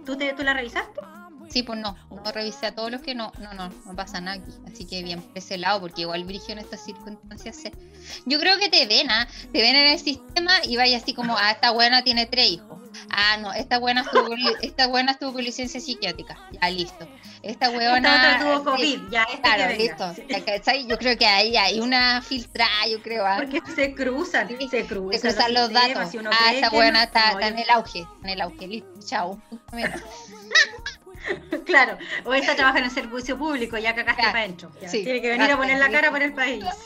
[0.07, 1.01] ¿tú, te, ¿tú la revisaste?
[1.49, 4.39] Sí, pues no, no revisé a todos los que no, no, no, no pasa nada
[4.39, 4.53] aquí.
[4.71, 7.59] Así que bien, por ese lado, porque igual Brigio en estas circunstancias
[8.25, 9.27] Yo creo que te ven, ¿ah?
[9.53, 12.77] Te ven en el sistema y vaya así como, ah, esta buena tiene tres hijos.
[13.11, 16.37] Ah, no, esta buena estuvo, esta buena estuvo con licencia psiquiátrica.
[16.51, 17.07] Ya, listo.
[17.43, 18.33] Esta buena...
[18.33, 20.15] Esta tuvo COVID, ya, esta claro, listo.
[20.89, 23.27] Yo creo que ahí hay una filtrada, yo creo.
[23.27, 23.37] ¿ah?
[23.39, 25.21] Porque se cruzan, se cruzan.
[25.21, 26.15] Se cruzan los, datos.
[26.33, 29.41] ah, esta buena está, está en el auge, en el auge, listo, chao.
[31.65, 34.71] claro, o esta trabaja en el servicio público, ya cagaste para adentro.
[34.91, 36.65] Tiene que venir a poner la cara por el país.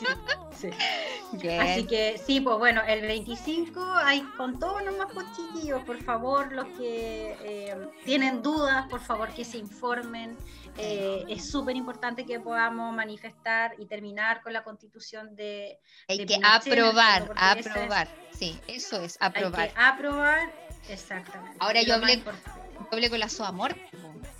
[1.59, 6.51] Así que sí, pues bueno, el 25 hay con todos los más chiquillos, por favor,
[6.51, 7.75] los que eh,
[8.05, 10.37] tienen dudas, por favor que se informen.
[10.77, 15.79] Eh, es súper importante que podamos manifestar y terminar con la constitución de...
[16.07, 19.61] Hay que aprobar, aprobar, sí, eso es, aprobar.
[19.61, 20.53] Hay que aprobar,
[20.89, 21.57] exactamente.
[21.59, 23.75] Ahora yo hablé, yo hablé con la SOAMOR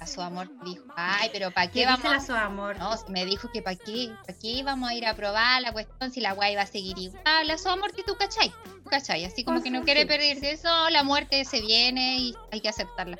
[0.01, 2.01] la Soamor dijo, ay, pero ¿para qué, vamos?
[2.01, 2.75] Dice la Soamor?
[2.79, 4.11] No, me dijo que ¿para qué?
[4.25, 6.97] ¿Para qué vamos a ir a probar la cuestión si la guay va a seguir
[6.97, 7.21] igual?
[7.45, 8.51] La Soamor, ¿tú cachai?
[8.83, 9.25] ¿Tú cachai?
[9.25, 13.19] Así como que no quiere perderse eso, la muerte se viene y hay que aceptarla.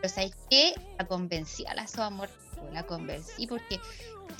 [0.00, 0.72] Pero ¿sabes qué?
[0.98, 2.30] La convencí a la Soamor,
[2.72, 3.80] la convencí porque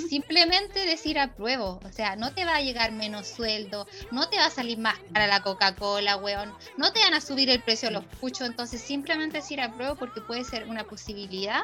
[0.09, 1.81] simplemente decir apruebo.
[1.85, 4.99] O sea, no te va a llegar menos sueldo, no te va a salir más
[5.13, 8.49] cara la Coca-Cola, weón, no te van a subir el precio de los puchos.
[8.49, 11.63] Entonces, simplemente decir apruebo porque puede ser una posibilidad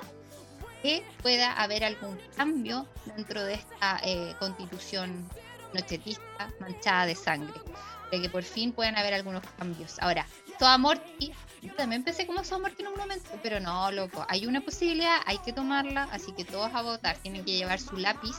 [0.83, 2.87] que pueda haber algún cambio
[3.17, 5.29] dentro de esta eh, constitución
[5.75, 7.61] nochetista manchada de sangre.
[8.11, 9.97] De que por fin puedan haber algunos cambios.
[10.01, 10.27] Ahora,
[10.59, 11.33] toda Morty
[11.69, 14.25] también pensé como muerte en un momento, pero no, loco.
[14.29, 17.97] Hay una posibilidad, hay que tomarla, así que todos a votar tienen que llevar su
[17.97, 18.37] lápiz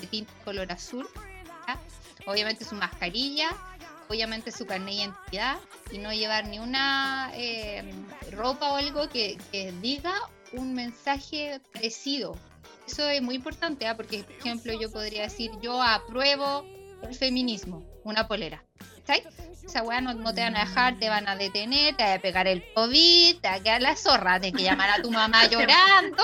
[0.00, 1.06] de tinta color azul,
[2.26, 3.50] obviamente su mascarilla,
[4.08, 5.58] obviamente su carnet de identidad
[5.92, 7.84] y no llevar ni una eh,
[8.32, 9.38] ropa o algo que,
[9.80, 10.14] diga
[10.52, 12.36] un mensaje parecido.
[12.86, 13.96] Eso es muy importante, ¿ah?
[13.96, 16.64] porque, por ejemplo, yo podría decir, yo apruebo
[17.02, 18.64] el feminismo, una polera.
[19.06, 19.24] ¿Sabes?
[19.64, 22.46] esa weá no, te van a dejar, te van a detener, te va a pegar
[22.46, 26.22] el COVID, te va a quedar la zorra, tienes que llamar a tu mamá llorando.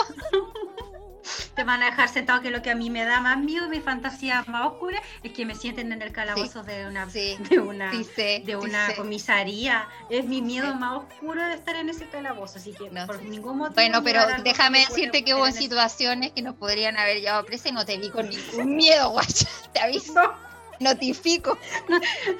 [1.54, 3.80] Te van a dejar sentado que lo que a mí me da más miedo, mi
[3.80, 8.56] fantasía más oscura, es que me sienten en el calabozo de una, de una, de
[8.56, 9.88] una comisaría.
[10.08, 13.74] Es mi miedo más oscuro de estar en ese calabozo, así que por ningún motivo.
[13.74, 17.84] Bueno, pero déjame decirte que hubo situaciones que nos podrían haber llevado presa y no
[17.84, 20.32] te vi con ningún miedo, guacha, te aviso
[20.80, 21.58] notifico,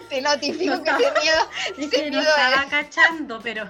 [0.09, 3.68] te notifico que ese miedo, que no estaba cachando, pero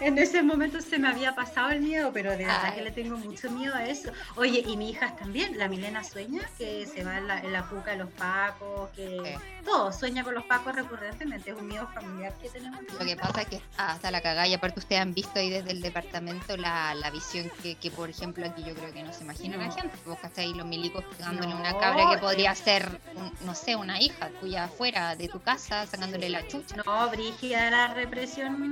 [0.00, 3.16] en ese momento se me había pasado el miedo, pero de verdad que le tengo
[3.16, 4.10] mucho miedo a eso.
[4.36, 7.68] Oye, y mi hija también, la Milena sueña que se va en la, en la
[7.68, 12.32] puca de los pacos, que todo, sueña con los pacos recurrentemente, es un miedo familiar
[12.40, 12.80] que tenemos.
[12.98, 15.72] Lo que pasa es que hasta la cagada, y aparte ustedes han visto ahí desde
[15.72, 19.24] el departamento la, la visión que, que, por ejemplo, aquí yo creo que no se
[19.24, 19.96] imagina la gente.
[20.04, 23.00] Vos ahí los milicos pegándole una cabra que podría ser,
[23.44, 26.76] no sé, una hija tuya afuera de tu casa, sacándole la chucha.
[26.84, 28.62] No, Brígida la represión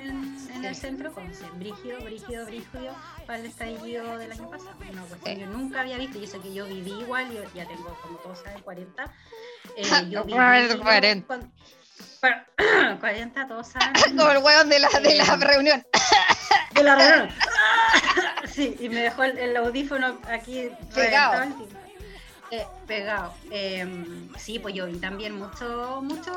[0.00, 2.94] en, el centro, con brígido, brígido, brígido,
[3.26, 4.76] para el estallido del año pasado.
[4.90, 7.96] Una cuestión yo nunca había visto, y eso que yo viví igual, yo ya tengo
[8.02, 9.04] como todos saben 40.
[9.76, 10.38] Eh, yo viví
[10.78, 11.40] 40.
[13.00, 13.92] 40, todos saben.
[14.16, 15.86] Como el hueón de la, de la eh, reunión.
[16.72, 17.28] De la reunión.
[18.48, 21.44] sí, y me dejó el, audífono aquí pegado.
[22.50, 23.34] Eh, pegado.
[23.50, 26.32] Em, sí, pues yo vi también mucho, mucho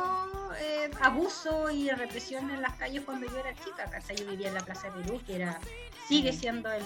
[0.60, 3.84] eh, abuso y represión en las calles cuando yo era chica.
[3.84, 5.60] Acá yo vivía en la Plaza de Perú, que era,
[6.08, 6.84] sigue siendo el,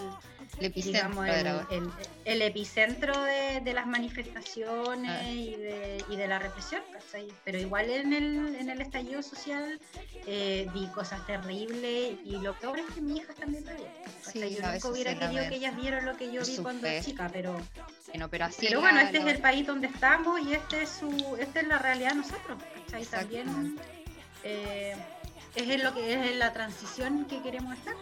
[0.60, 1.24] el epicentro,
[2.26, 5.30] el, epicentro de, las manifestaciones ah.
[5.30, 6.82] y, de, y, de, la represión.
[7.44, 9.80] Pero igual en el, en el estallido social
[10.26, 13.72] eh, vi cosas terribles y lo peor es que mi hija también lo
[14.32, 17.30] Sí, yo nunca hubiera querido que ellas vieran lo que yo vi cuando era chica,
[17.32, 17.60] pero...
[18.30, 21.62] Pero, así pero bueno, este es el país donde estamos y este es su, esta
[21.62, 23.06] es la realidad de nosotros, ¿cachai?
[23.06, 23.48] También
[24.44, 24.96] eh,
[25.56, 27.96] es lo que es la transición que queremos estar.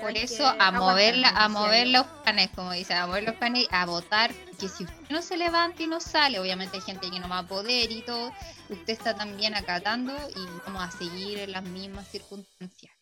[0.00, 3.86] Por eso a mover, a mover los panes, como dice, a mover los panes, a
[3.86, 7.28] votar, que si usted no se levanta y no sale, obviamente hay gente que no
[7.28, 8.32] va a poder y todo,
[8.68, 12.92] usted está también acatando y vamos a seguir en las mismas circunstancias.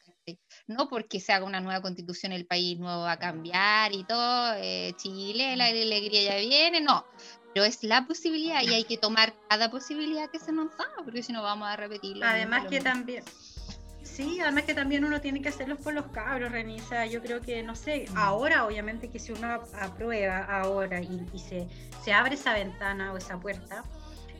[0.69, 4.55] No porque se haga una nueva constitución, el país nuevo va a cambiar y todo,
[4.59, 7.05] eh, Chile, la alegría ya viene, no.
[7.55, 11.23] Pero es la posibilidad y hay que tomar cada posibilidad que se nos da, porque
[11.23, 12.25] si no vamos a repetirlo.
[12.25, 13.25] Además que también,
[14.03, 17.07] Sí, además que también uno tiene que hacerlos por los cabros, Renisa.
[17.07, 21.69] Yo creo que, no sé, ahora obviamente que si uno aprueba ahora y, se,
[22.03, 23.85] se, abre esa ventana o esa puerta,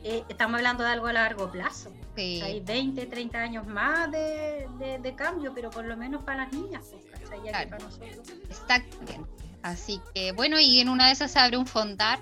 [0.03, 1.93] eh, estamos hablando de algo a largo plazo.
[2.17, 4.67] hay 20, 30 años más de,
[5.01, 8.29] de, cambio, pero por lo menos para las niñas, pues, ya para nosotros.
[8.49, 9.29] Exactamente.
[9.61, 12.19] Así que bueno, y en una de esas se abre un fondar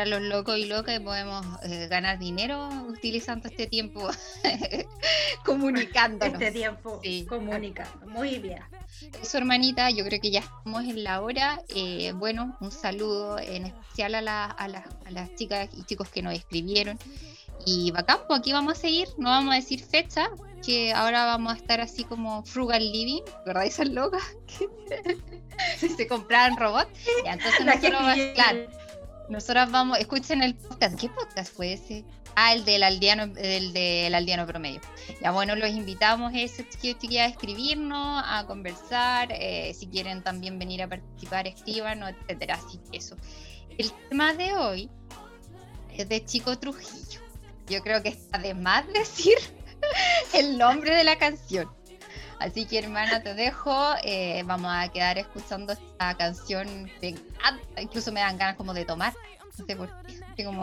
[0.00, 4.08] para los locos y locas podemos eh, ganar dinero utilizando este tiempo
[5.44, 6.40] comunicándonos.
[6.40, 8.06] Este tiempo comunicando.
[8.06, 8.62] Muy bien.
[9.22, 11.60] Eso, hermanita, yo creo que ya estamos en la hora.
[11.68, 16.22] Eh, bueno, un saludo en especial a, la, a, a, las chicas y chicos que
[16.22, 16.98] nos escribieron.
[17.66, 20.30] Y bacán, pues aquí vamos a seguir, no vamos a decir fecha,
[20.64, 23.66] que ahora vamos a estar así como frugal living, ¿verdad?
[23.66, 24.22] Esas locas
[25.76, 26.88] que se compraron robots.
[27.22, 28.66] Ya, entonces nosotros, claro,
[29.30, 30.98] nosotros vamos, escuchen el podcast.
[30.98, 32.04] ¿Qué podcast fue ese?
[32.34, 34.80] Ah, el del aldeano, el del aldeano promedio.
[35.22, 40.82] Ya bueno, los invitamos chiquillos chiquillas a escribirnos, a conversar, eh, si quieren también venir
[40.82, 42.56] a participar, escríbanos, etcétera.
[42.56, 43.16] Así que eso.
[43.78, 44.90] El tema de hoy
[45.96, 47.20] es de Chico Trujillo.
[47.68, 49.38] Yo creo que está de más decir
[50.34, 51.70] el nombre de la canción.
[52.40, 53.94] Así que hermana, te dejo.
[54.02, 56.90] Eh, vamos a quedar escuchando esta canción.
[57.78, 59.12] incluso me dan ganas como de tomar.
[59.58, 60.44] No sé por qué.
[60.44, 60.62] Como,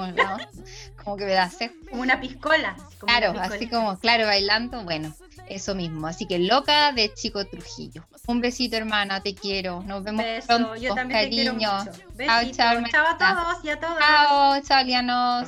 [1.03, 1.71] como que me da sed.
[1.89, 2.75] Como una piscola.
[2.97, 4.83] claro, así como, claro, bailando.
[4.83, 5.13] Bueno,
[5.47, 6.07] eso mismo.
[6.07, 8.03] Así que loca de Chico Trujillo.
[8.25, 9.83] Un besito, hermana, te quiero.
[9.83, 10.75] Nos vemos pronto.
[10.77, 11.29] Yo también cariño.
[11.29, 11.99] te quiero mucho.
[12.25, 13.99] Chao, chao, chao a todos y a todas.
[13.99, 15.45] Chao, chao, Liano.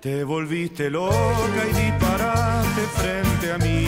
[0.00, 3.86] Te volviste loca y disparaste frente a mí,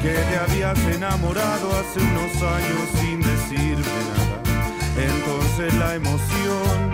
[0.00, 4.40] que te habías enamorado hace unos años sin decirme nada.
[4.96, 6.90] Entonces la emoción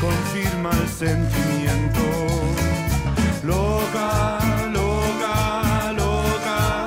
[0.00, 2.04] confirma el sentimiento.
[3.42, 4.38] Loca,
[4.72, 6.86] loca, loca,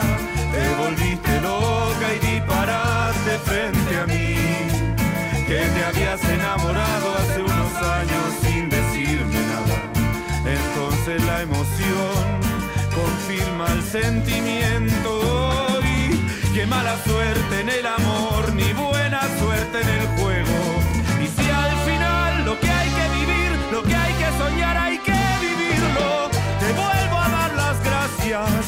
[0.54, 4.38] te volviste loca y disparaste frente a mí,
[5.48, 7.31] que te habías enamorado hace
[13.68, 15.12] el sentimiento.
[15.84, 20.58] Y qué mala suerte en el amor, ni buena suerte en el juego.
[21.24, 24.98] Y si al final lo que hay que vivir, lo que hay que soñar, hay
[25.00, 28.61] que vivirlo, te vuelvo a dar las gracias,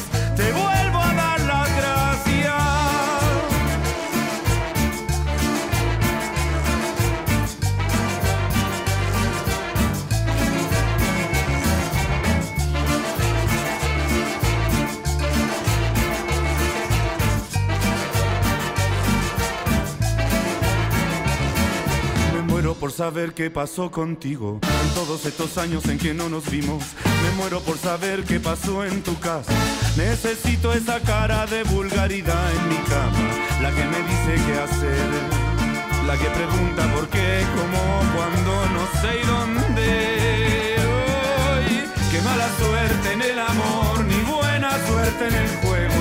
[22.93, 24.59] saber qué pasó contigo.
[24.61, 26.83] en Todos estos años en que no nos vimos,
[27.23, 29.51] me muero por saber qué pasó en tu casa.
[29.97, 33.29] Necesito esa cara de vulgaridad en mi cama,
[33.61, 35.09] la que me dice qué hacer,
[36.07, 37.81] la que pregunta por qué, cómo,
[38.15, 40.75] cuándo, no sé y dónde.
[41.49, 45.92] Hoy, qué mala suerte en el amor, ni buena suerte en el juego